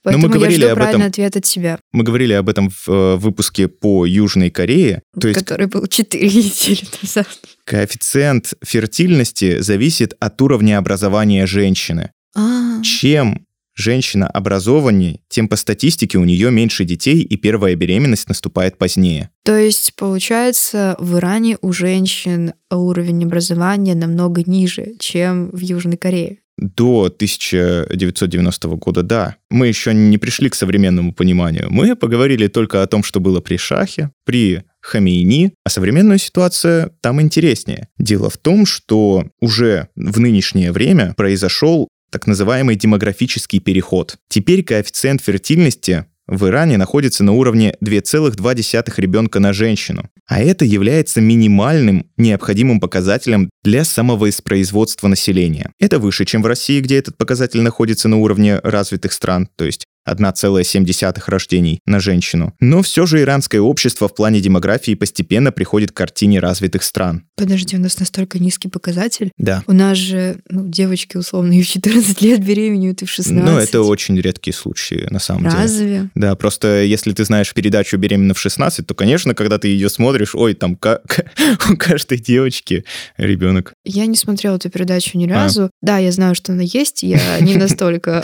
поэтому 0.06 0.28
Но 0.28 0.28
мы 0.28 0.34
говорили 0.34 0.60
я 0.62 0.70
жду 0.70 0.80
об 0.80 0.88
этом, 0.88 1.02
ответ 1.02 1.36
от 1.36 1.46
себя. 1.46 1.80
Мы 1.90 2.04
говорили 2.04 2.32
об 2.32 2.48
этом 2.48 2.70
в 2.70 2.88
э, 2.88 3.16
выпуске 3.16 3.66
по 3.66 4.06
Южной 4.06 4.50
Корее. 4.50 5.02
То 5.20 5.26
есть, 5.26 5.40
который 5.40 5.66
был 5.66 5.84
4 5.84 6.24
недели 6.28 6.84
назад. 7.02 7.26
Коэффициент 7.64 8.54
фертильности 8.64 9.60
зависит 9.60 10.14
от 10.20 10.40
уровня 10.40 10.78
образования 10.78 11.44
женщины. 11.46 12.12
А-а-а. 12.36 12.82
Чем 12.84 13.46
женщина 13.74 14.28
образованнее, 14.28 15.18
тем 15.28 15.48
по 15.48 15.56
статистике 15.56 16.18
у 16.18 16.24
нее 16.24 16.52
меньше 16.52 16.84
детей, 16.84 17.22
и 17.22 17.36
первая 17.36 17.74
беременность 17.74 18.28
наступает 18.28 18.78
позднее. 18.78 19.30
То 19.44 19.56
есть, 19.56 19.94
получается, 19.96 20.94
в 21.00 21.16
Иране 21.16 21.58
у 21.62 21.72
женщин 21.72 22.54
уровень 22.70 23.24
образования 23.24 23.96
намного 23.96 24.44
ниже, 24.46 24.94
чем 25.00 25.50
в 25.50 25.58
Южной 25.58 25.96
Корее. 25.96 26.38
До 26.58 27.04
1990 27.04 28.68
года, 28.76 29.02
да. 29.02 29.36
Мы 29.50 29.68
еще 29.68 29.92
не 29.92 30.16
пришли 30.16 30.48
к 30.48 30.54
современному 30.54 31.12
пониманию. 31.12 31.66
Мы 31.70 31.94
поговорили 31.96 32.48
только 32.48 32.82
о 32.82 32.86
том, 32.86 33.02
что 33.02 33.20
было 33.20 33.40
при 33.40 33.56
Шахе, 33.56 34.10
при 34.24 34.62
Хамейни, 34.80 35.52
а 35.64 35.68
современная 35.68 36.18
ситуация 36.18 36.92
там 37.00 37.20
интереснее. 37.20 37.88
Дело 37.98 38.30
в 38.30 38.38
том, 38.38 38.64
что 38.64 39.26
уже 39.40 39.88
в 39.96 40.18
нынешнее 40.18 40.72
время 40.72 41.12
произошел 41.16 41.88
так 42.10 42.26
называемый 42.26 42.76
демографический 42.76 43.60
переход. 43.60 44.16
Теперь 44.28 44.62
коэффициент 44.62 45.20
фертильности 45.20 46.06
в 46.28 46.46
Иране 46.46 46.76
находится 46.76 47.22
на 47.24 47.32
уровне 47.32 47.74
2,2 47.80 48.92
ребенка 48.96 49.40
на 49.40 49.52
женщину. 49.52 50.10
А 50.26 50.40
это 50.40 50.64
является 50.64 51.20
минимальным 51.20 52.10
необходимым 52.16 52.80
показателем 52.80 53.50
для 53.62 53.84
самовоспроизводства 53.84 55.08
населения. 55.08 55.70
Это 55.78 55.98
выше, 55.98 56.24
чем 56.24 56.42
в 56.42 56.46
России, 56.46 56.80
где 56.80 56.98
этот 56.98 57.16
показатель 57.16 57.60
находится 57.60 58.08
на 58.08 58.16
уровне 58.16 58.58
развитых 58.62 59.12
стран, 59.12 59.48
то 59.56 59.64
есть 59.64 59.86
1,7 60.06 61.22
рождений 61.26 61.80
на 61.86 62.00
женщину. 62.00 62.54
Но 62.60 62.82
все 62.82 63.06
же 63.06 63.20
иранское 63.20 63.60
общество 63.60 64.08
в 64.08 64.14
плане 64.14 64.40
демографии 64.40 64.94
постепенно 64.94 65.52
приходит 65.52 65.92
к 65.92 65.96
картине 65.96 66.40
развитых 66.40 66.82
стран. 66.82 67.24
Подожди, 67.36 67.76
у 67.76 67.80
нас 67.80 67.98
настолько 67.98 68.38
низкий 68.38 68.68
показатель? 68.68 69.32
Да. 69.38 69.62
У 69.66 69.72
нас 69.72 69.98
же 69.98 70.38
ну, 70.48 70.66
девочки 70.66 71.16
условно 71.16 71.52
и 71.52 71.62
в 71.62 71.68
14 71.68 72.22
лет 72.22 72.44
беременеют, 72.44 73.02
и 73.02 73.04
в 73.04 73.10
16. 73.10 73.44
Ну, 73.44 73.58
это 73.58 73.82
очень 73.82 74.18
редкие 74.20 74.54
случаи, 74.54 75.06
на 75.10 75.18
самом 75.18 75.44
Разве? 75.44 75.56
деле. 75.56 75.66
Разве? 75.66 76.10
Да, 76.14 76.34
просто 76.34 76.82
если 76.82 77.12
ты 77.12 77.24
знаешь 77.24 77.52
передачу 77.52 77.96
«Беременна 77.96 78.34
в 78.34 78.44
16», 78.44 78.84
то, 78.84 78.94
конечно, 78.94 79.34
когда 79.34 79.58
ты 79.58 79.68
ее 79.68 79.88
смотришь, 79.88 80.34
ой, 80.34 80.54
там 80.54 80.78
у 81.70 81.76
каждой 81.76 82.18
девочки 82.18 82.84
ребенок. 83.16 83.72
Я 83.84 84.06
не 84.06 84.16
смотрела 84.16 84.56
эту 84.56 84.70
передачу 84.70 85.18
ни 85.18 85.30
а. 85.30 85.34
разу. 85.34 85.64
А. 85.64 85.70
Да, 85.82 85.98
я 85.98 86.12
знаю, 86.12 86.34
что 86.34 86.52
она 86.52 86.62
есть, 86.62 87.02
я 87.02 87.40
не 87.40 87.56
настолько 87.56 88.22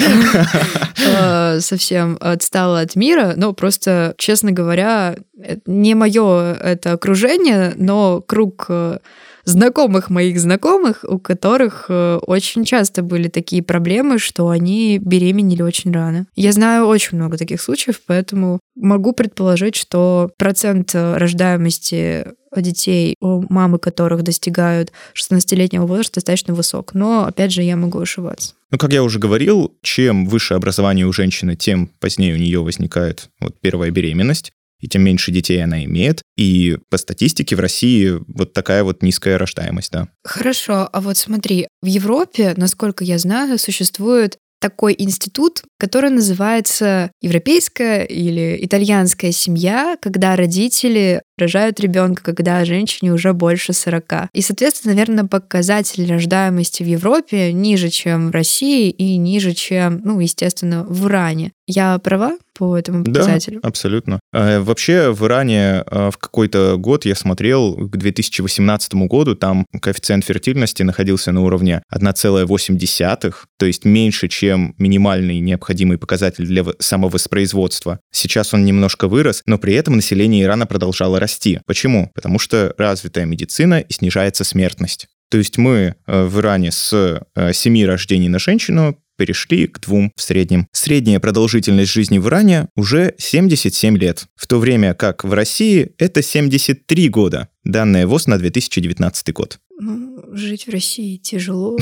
э, 1.06 1.60
совсем 1.72 2.18
отстала 2.20 2.80
от 2.80 2.96
мира, 2.96 3.32
но 3.36 3.54
просто, 3.54 4.14
честно 4.18 4.52
говоря, 4.52 5.16
не 5.64 5.94
мое 5.94 6.52
это 6.52 6.92
окружение, 6.92 7.72
но 7.76 8.20
круг 8.20 8.66
э, 8.68 8.98
знакомых 9.44 10.10
моих 10.10 10.40
знакомых, 10.40 11.04
у 11.06 11.18
которых 11.18 11.86
э, 11.88 12.18
очень 12.26 12.64
часто 12.64 13.02
были 13.02 13.28
такие 13.28 13.62
проблемы, 13.62 14.18
что 14.18 14.48
они 14.48 14.98
беременели 14.98 15.62
очень 15.62 15.92
рано. 15.92 16.26
Я 16.34 16.52
знаю 16.52 16.86
очень 16.86 17.16
много 17.18 17.36
таких 17.36 17.60
случаев, 17.60 18.00
поэтому 18.06 18.60
могу 18.74 19.12
предположить, 19.12 19.76
что 19.76 20.30
процент 20.36 20.94
э, 20.94 21.16
рождаемости 21.16 22.26
детей, 22.54 23.16
у 23.20 23.44
мамы 23.52 23.78
которых 23.78 24.22
достигают 24.22 24.92
16-летнего 25.14 25.86
возраста, 25.86 26.16
достаточно 26.16 26.54
высок. 26.54 26.92
Но, 26.94 27.24
опять 27.24 27.52
же, 27.52 27.62
я 27.62 27.76
могу 27.76 27.98
ошибаться. 28.00 28.54
Ну, 28.70 28.78
как 28.78 28.92
я 28.92 29.02
уже 29.02 29.18
говорил, 29.18 29.74
чем 29.82 30.26
выше 30.26 30.54
образование 30.54 31.06
у 31.06 31.12
женщины, 31.12 31.56
тем 31.56 31.90
позднее 31.98 32.34
у 32.34 32.38
нее 32.38 32.60
возникает 32.60 33.30
вот 33.40 33.54
первая 33.60 33.90
беременность 33.90 34.52
и 34.82 34.88
тем 34.88 35.02
меньше 35.02 35.30
детей 35.32 35.64
она 35.64 35.84
имеет. 35.84 36.20
И 36.36 36.76
по 36.90 36.98
статистике 36.98 37.56
в 37.56 37.60
России 37.60 38.18
вот 38.26 38.52
такая 38.52 38.84
вот 38.84 39.02
низкая 39.02 39.38
рождаемость, 39.38 39.92
да. 39.92 40.08
Хорошо, 40.24 40.90
а 40.92 41.00
вот 41.00 41.16
смотри, 41.16 41.68
в 41.80 41.86
Европе, 41.86 42.52
насколько 42.56 43.04
я 43.04 43.18
знаю, 43.18 43.58
существует 43.58 44.38
такой 44.60 44.94
институт, 44.96 45.64
который 45.82 46.10
называется 46.10 47.10
европейская 47.20 48.04
или 48.04 48.56
итальянская 48.60 49.32
семья, 49.32 49.96
когда 50.00 50.36
родители 50.36 51.22
рожают 51.36 51.80
ребенка, 51.80 52.22
когда 52.22 52.64
женщине 52.64 53.12
уже 53.12 53.32
больше 53.32 53.72
40. 53.72 54.28
И, 54.32 54.42
соответственно, 54.42 54.94
наверное, 54.94 55.24
показатель 55.24 56.08
рождаемости 56.08 56.84
в 56.84 56.86
Европе 56.86 57.52
ниже, 57.52 57.88
чем 57.88 58.28
в 58.28 58.30
России 58.30 58.90
и 58.90 59.16
ниже, 59.16 59.54
чем, 59.54 60.00
ну, 60.04 60.20
естественно, 60.20 60.84
в 60.84 61.08
Иране. 61.08 61.50
Я 61.66 61.98
права 61.98 62.36
по 62.54 62.76
этому 62.76 63.02
показателю? 63.02 63.60
Да, 63.60 63.68
абсолютно. 63.68 64.20
А, 64.32 64.60
вообще 64.60 65.10
в 65.10 65.24
Иране 65.24 65.82
а, 65.86 66.10
в 66.10 66.18
какой-то 66.18 66.76
год 66.76 67.06
я 67.06 67.14
смотрел, 67.14 67.74
к 67.74 67.96
2018 67.96 68.94
году, 68.94 69.34
там 69.34 69.66
коэффициент 69.80 70.24
фертильности 70.24 70.82
находился 70.82 71.32
на 71.32 71.40
уровне 71.42 71.82
1,8, 71.92 73.34
то 73.58 73.66
есть 73.66 73.84
меньше, 73.84 74.28
чем 74.28 74.74
минимальный 74.78 75.40
необходимый 75.40 75.71
показатель 75.98 76.46
для 76.46 76.64
самовоспроизводства. 76.78 78.00
Сейчас 78.12 78.54
он 78.54 78.64
немножко 78.64 79.08
вырос, 79.08 79.42
но 79.46 79.58
при 79.58 79.74
этом 79.74 79.96
население 79.96 80.44
Ирана 80.44 80.66
продолжало 80.66 81.20
расти. 81.20 81.60
Почему? 81.66 82.10
Потому 82.14 82.38
что 82.38 82.74
развитая 82.78 83.24
медицина 83.24 83.80
и 83.80 83.92
снижается 83.92 84.44
смертность. 84.44 85.06
То 85.30 85.38
есть 85.38 85.56
мы 85.56 85.94
э, 86.06 86.24
в 86.24 86.40
Иране 86.40 86.70
с 86.70 87.22
7 87.52 87.78
э, 87.78 87.86
рождений 87.86 88.28
на 88.28 88.38
женщину 88.38 88.98
перешли 89.16 89.66
к 89.66 89.78
двум 89.80 90.12
в 90.16 90.20
среднем. 90.20 90.66
Средняя 90.72 91.20
продолжительность 91.20 91.90
жизни 91.90 92.18
в 92.18 92.26
Иране 92.28 92.68
уже 92.76 93.14
77 93.18 93.96
лет, 93.96 94.26
в 94.34 94.46
то 94.46 94.58
время 94.58 94.94
как 94.94 95.24
в 95.24 95.32
России 95.32 95.92
это 95.98 96.22
73 96.22 97.08
года. 97.08 97.48
Данные 97.64 98.06
ВОЗ 98.06 98.26
на 98.26 98.38
2019 98.38 99.32
год. 99.32 99.58
Ну, 99.78 100.24
жить 100.32 100.66
в 100.66 100.70
России 100.70 101.16
тяжело 101.16 101.78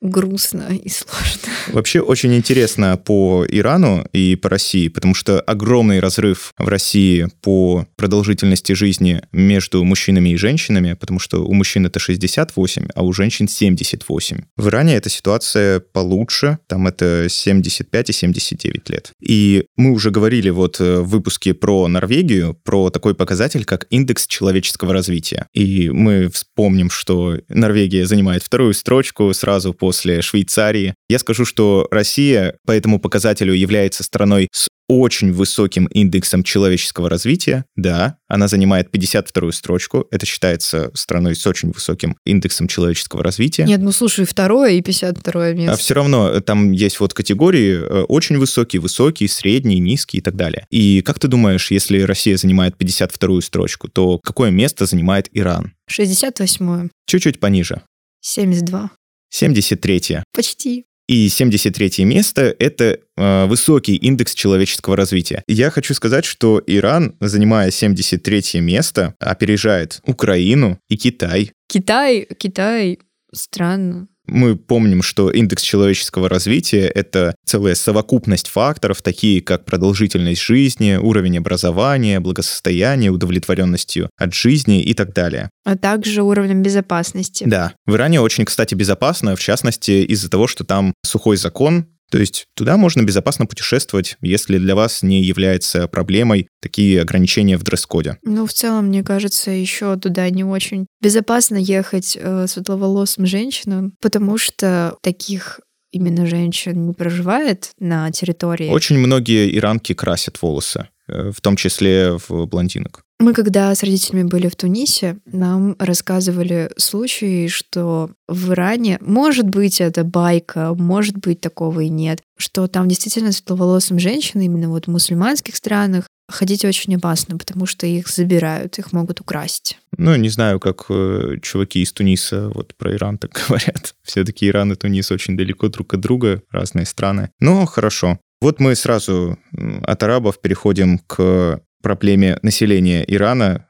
грустно 0.00 0.68
и 0.72 0.88
сложно. 0.88 1.52
Вообще 1.72 2.00
очень 2.00 2.34
интересно 2.34 2.96
по 2.96 3.44
Ирану 3.48 4.06
и 4.12 4.36
по 4.36 4.48
России, 4.48 4.88
потому 4.88 5.14
что 5.14 5.40
огромный 5.40 6.00
разрыв 6.00 6.52
в 6.56 6.68
России 6.68 7.28
по 7.42 7.86
продолжительности 7.96 8.72
жизни 8.72 9.22
между 9.32 9.84
мужчинами 9.84 10.30
и 10.30 10.36
женщинами, 10.36 10.94
потому 10.94 11.18
что 11.18 11.44
у 11.44 11.52
мужчин 11.52 11.86
это 11.86 11.98
68, 11.98 12.88
а 12.94 13.04
у 13.04 13.12
женщин 13.12 13.48
78. 13.48 14.38
В 14.56 14.68
Иране 14.68 14.94
эта 14.94 15.10
ситуация 15.10 15.80
получше, 15.80 16.58
там 16.68 16.86
это 16.86 17.26
75 17.28 18.10
и 18.10 18.12
79 18.12 18.90
лет. 18.90 19.12
И 19.20 19.64
мы 19.76 19.92
уже 19.92 20.10
говорили 20.10 20.50
вот 20.50 20.78
в 20.78 21.02
выпуске 21.02 21.54
про 21.54 21.88
Норвегию, 21.88 22.54
про 22.62 22.90
такой 22.90 23.14
показатель, 23.14 23.64
как 23.64 23.86
индекс 23.90 24.26
человеческого 24.26 24.92
развития. 24.92 25.46
И 25.52 25.90
мы 25.90 26.28
вспомним, 26.28 26.90
что 26.90 27.38
Норвегия 27.48 28.06
занимает 28.06 28.42
вторую 28.42 28.74
строчку 28.74 29.32
сразу 29.34 29.74
по 29.74 29.87
после 29.88 30.20
Швейцарии. 30.20 30.94
Я 31.08 31.18
скажу, 31.18 31.46
что 31.46 31.88
Россия 31.90 32.58
по 32.66 32.72
этому 32.72 33.00
показателю 33.00 33.54
является 33.54 34.02
страной 34.02 34.48
с 34.52 34.68
очень 34.86 35.32
высоким 35.32 35.86
индексом 35.86 36.42
человеческого 36.42 37.08
развития. 37.08 37.64
Да, 37.74 38.18
она 38.28 38.48
занимает 38.48 38.94
52-ю 38.94 39.50
строчку. 39.52 40.06
Это 40.10 40.26
считается 40.26 40.90
страной 40.92 41.36
с 41.36 41.46
очень 41.46 41.70
высоким 41.70 42.18
индексом 42.26 42.68
человеческого 42.68 43.24
развития. 43.24 43.64
Нет, 43.64 43.80
ну 43.80 43.92
слушай, 43.92 44.26
второе 44.26 44.72
и 44.72 44.82
52 44.82 45.52
место. 45.52 45.72
А 45.72 45.76
все 45.78 45.94
равно 45.94 46.28
э, 46.28 46.42
там 46.42 46.72
есть 46.72 47.00
вот 47.00 47.14
категории 47.14 47.76
э, 47.76 48.02
очень 48.02 48.36
высокие, 48.36 48.82
высокие, 48.82 49.30
средние, 49.30 49.78
низкие 49.78 50.20
и 50.20 50.22
так 50.22 50.36
далее. 50.36 50.66
И 50.68 51.00
как 51.00 51.18
ты 51.18 51.28
думаешь, 51.28 51.70
если 51.70 52.02
Россия 52.02 52.36
занимает 52.36 52.74
52-ю 52.78 53.40
строчку, 53.40 53.88
то 53.88 54.18
какое 54.18 54.50
место 54.50 54.84
занимает 54.84 55.30
Иран? 55.32 55.72
68-е. 55.90 56.90
Чуть-чуть 57.06 57.40
пониже. 57.40 57.80
72. 58.20 58.90
73. 59.30 60.22
Почти. 60.32 60.84
И 61.08 61.28
73 61.30 62.04
место— 62.04 62.54
это 62.58 63.00
э, 63.16 63.46
высокий 63.46 63.96
индекс 63.96 64.34
человеческого 64.34 64.94
развития. 64.94 65.42
Я 65.48 65.70
хочу 65.70 65.94
сказать, 65.94 66.26
что 66.26 66.62
Иран, 66.66 67.16
занимая 67.20 67.70
73 67.70 68.60
место, 68.60 69.14
опережает 69.18 70.00
Украину 70.04 70.78
и 70.90 70.98
Китай. 70.98 71.52
Китай, 71.66 72.28
Китай, 72.38 72.98
странно. 73.32 74.08
Мы 74.28 74.56
помним, 74.56 75.02
что 75.02 75.30
индекс 75.30 75.62
человеческого 75.62 76.28
развития— 76.28 76.86
это 76.94 77.34
целая 77.44 77.74
совокупность 77.74 78.48
факторов, 78.48 79.02
такие 79.02 79.40
как 79.40 79.64
продолжительность 79.64 80.42
жизни, 80.42 80.96
уровень 80.96 81.38
образования, 81.38 82.20
благосостояние, 82.20 83.10
удовлетворенностью 83.10 84.10
от 84.16 84.34
жизни 84.34 84.82
и 84.82 84.94
так 84.94 85.14
далее. 85.14 85.50
А 85.64 85.76
также 85.76 86.22
уровнем 86.22 86.62
безопасности. 86.62 87.44
Да. 87.46 87.72
В 87.86 87.94
Иране 87.94 88.20
очень, 88.20 88.44
кстати, 88.44 88.74
безопасно, 88.74 89.36
в 89.36 89.40
частности, 89.40 90.04
из-за 90.04 90.30
того, 90.30 90.46
что 90.46 90.64
там 90.64 90.94
сухой 91.04 91.36
закон, 91.36 91.86
то 92.10 92.18
есть 92.18 92.46
туда 92.54 92.76
можно 92.76 93.02
безопасно 93.02 93.46
путешествовать, 93.46 94.16
если 94.20 94.58
для 94.58 94.74
вас 94.74 95.02
не 95.02 95.22
является 95.22 95.86
проблемой 95.88 96.48
такие 96.60 97.02
ограничения 97.02 97.58
в 97.58 97.62
дресс-коде. 97.62 98.18
Ну, 98.22 98.46
в 98.46 98.52
целом, 98.52 98.86
мне 98.86 99.02
кажется, 99.02 99.50
еще 99.50 99.96
туда 99.96 100.28
не 100.30 100.44
очень 100.44 100.86
безопасно 101.00 101.56
ехать 101.56 102.16
э, 102.20 102.46
светловолосым 102.46 103.26
женщинам, 103.26 103.92
потому 104.00 104.38
что 104.38 104.96
таких 105.02 105.60
именно 105.92 106.26
женщин 106.26 106.86
не 106.86 106.92
проживает 106.92 107.70
на 107.78 108.10
территории. 108.10 108.68
Очень 108.68 108.98
многие 108.98 109.56
иранки 109.56 109.94
красят 109.94 110.40
волосы, 110.42 110.88
э, 111.08 111.30
в 111.30 111.40
том 111.40 111.56
числе 111.56 112.18
в 112.28 112.46
блондинок. 112.46 113.02
Мы 113.20 113.32
когда 113.34 113.74
с 113.74 113.82
родителями 113.82 114.28
были 114.28 114.46
в 114.46 114.54
Тунисе, 114.54 115.18
нам 115.26 115.74
рассказывали 115.80 116.70
случаи, 116.76 117.48
что 117.48 118.10
в 118.28 118.52
Иране, 118.52 118.98
может 119.00 119.48
быть, 119.48 119.80
это 119.80 120.04
байка, 120.04 120.72
может 120.74 121.16
быть, 121.18 121.40
такого 121.40 121.80
и 121.80 121.88
нет, 121.88 122.20
что 122.36 122.68
там 122.68 122.88
действительно 122.88 123.32
светловолосым 123.32 123.98
женщинам, 123.98 124.44
именно 124.44 124.68
вот 124.68 124.86
в 124.86 124.90
мусульманских 124.90 125.56
странах, 125.56 126.06
ходить 126.28 126.64
очень 126.64 126.96
опасно, 126.96 127.38
потому 127.38 127.66
что 127.66 127.86
их 127.86 128.08
забирают, 128.08 128.78
их 128.78 128.92
могут 128.92 129.20
украсть. 129.20 129.78
Ну, 129.96 130.14
не 130.16 130.28
знаю, 130.28 130.60
как 130.60 130.86
э, 130.90 131.36
чуваки 131.42 131.82
из 131.82 131.92
Туниса 131.92 132.50
вот 132.50 132.74
про 132.76 132.94
Иран 132.94 133.18
так 133.18 133.32
говорят. 133.48 133.94
Все-таки 134.02 134.48
Иран 134.48 134.72
и 134.72 134.76
Тунис 134.76 135.10
очень 135.10 135.36
далеко 135.36 135.68
друг 135.68 135.94
от 135.94 136.00
друга, 136.00 136.42
разные 136.50 136.86
страны. 136.86 137.30
Но 137.40 137.64
хорошо. 137.66 138.18
Вот 138.40 138.60
мы 138.60 138.76
сразу 138.76 139.38
от 139.82 140.02
арабов 140.02 140.40
переходим 140.40 140.98
к 140.98 141.60
проблеме 141.82 142.38
населения 142.42 143.04
Ирана. 143.06 143.66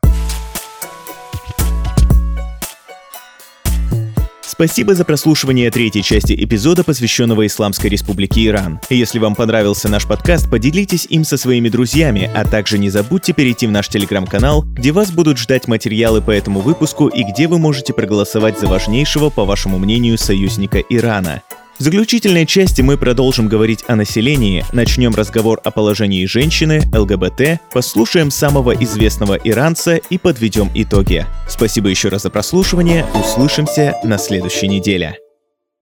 Спасибо 4.59 4.93
за 4.97 5.05
прослушивание 5.05 5.71
третьей 5.71 6.03
части 6.03 6.33
эпизода, 6.33 6.83
посвященного 6.83 7.47
Исламской 7.47 7.91
Республике 7.91 8.45
Иран. 8.49 8.81
Если 8.91 9.21
вам 9.21 9.37
понравился 9.37 9.89
наш 9.89 10.05
подкаст, 10.05 10.51
поделитесь 10.51 11.07
им 11.09 11.23
со 11.23 11.37
своими 11.37 11.69
друзьями, 11.69 12.29
а 12.35 12.45
также 12.45 12.77
не 12.77 12.91
забудьте 12.91 13.33
перейти 13.33 13.69
в 13.69 13.71
наш 13.71 13.89
телеграм-канал, 13.89 14.65
где 14.65 14.91
вас 14.91 15.13
будут 15.13 15.39
ждать 15.39 15.69
материалы 15.69 16.21
по 16.21 16.33
этому 16.33 16.59
выпуску 16.59 17.07
и 17.07 17.23
где 17.23 17.47
вы 17.47 17.61
можете 17.61 17.93
проголосовать 17.93 18.59
за 18.59 18.67
важнейшего, 18.67 19.31
по 19.31 19.45
вашему 19.45 19.79
мнению, 19.79 20.19
союзника 20.19 20.81
Ирана. 20.81 21.41
В 21.79 21.83
заключительной 21.83 22.45
части 22.45 22.83
мы 22.83 22.99
продолжим 22.99 23.47
говорить 23.47 23.85
о 23.87 23.95
населении, 23.95 24.65
начнем 24.73 25.15
разговор 25.15 25.61
о 25.63 25.71
положении 25.71 26.27
женщины, 26.27 26.83
ЛГБТ, 26.93 27.61
послушаем 27.73 28.33
самого 28.33 28.73
известного 28.73 29.35
иранца 29.37 29.95
и 29.95 30.19
подведем 30.19 30.71
итоги. 30.75 31.25
Спасибо 31.49 31.89
еще 31.89 32.09
раз 32.09 32.23
за 32.23 32.31
прослушивание, 32.31 33.07
услышимся 33.15 33.95
на 34.03 34.19
следующей 34.19 34.67
неделе. 34.67 35.19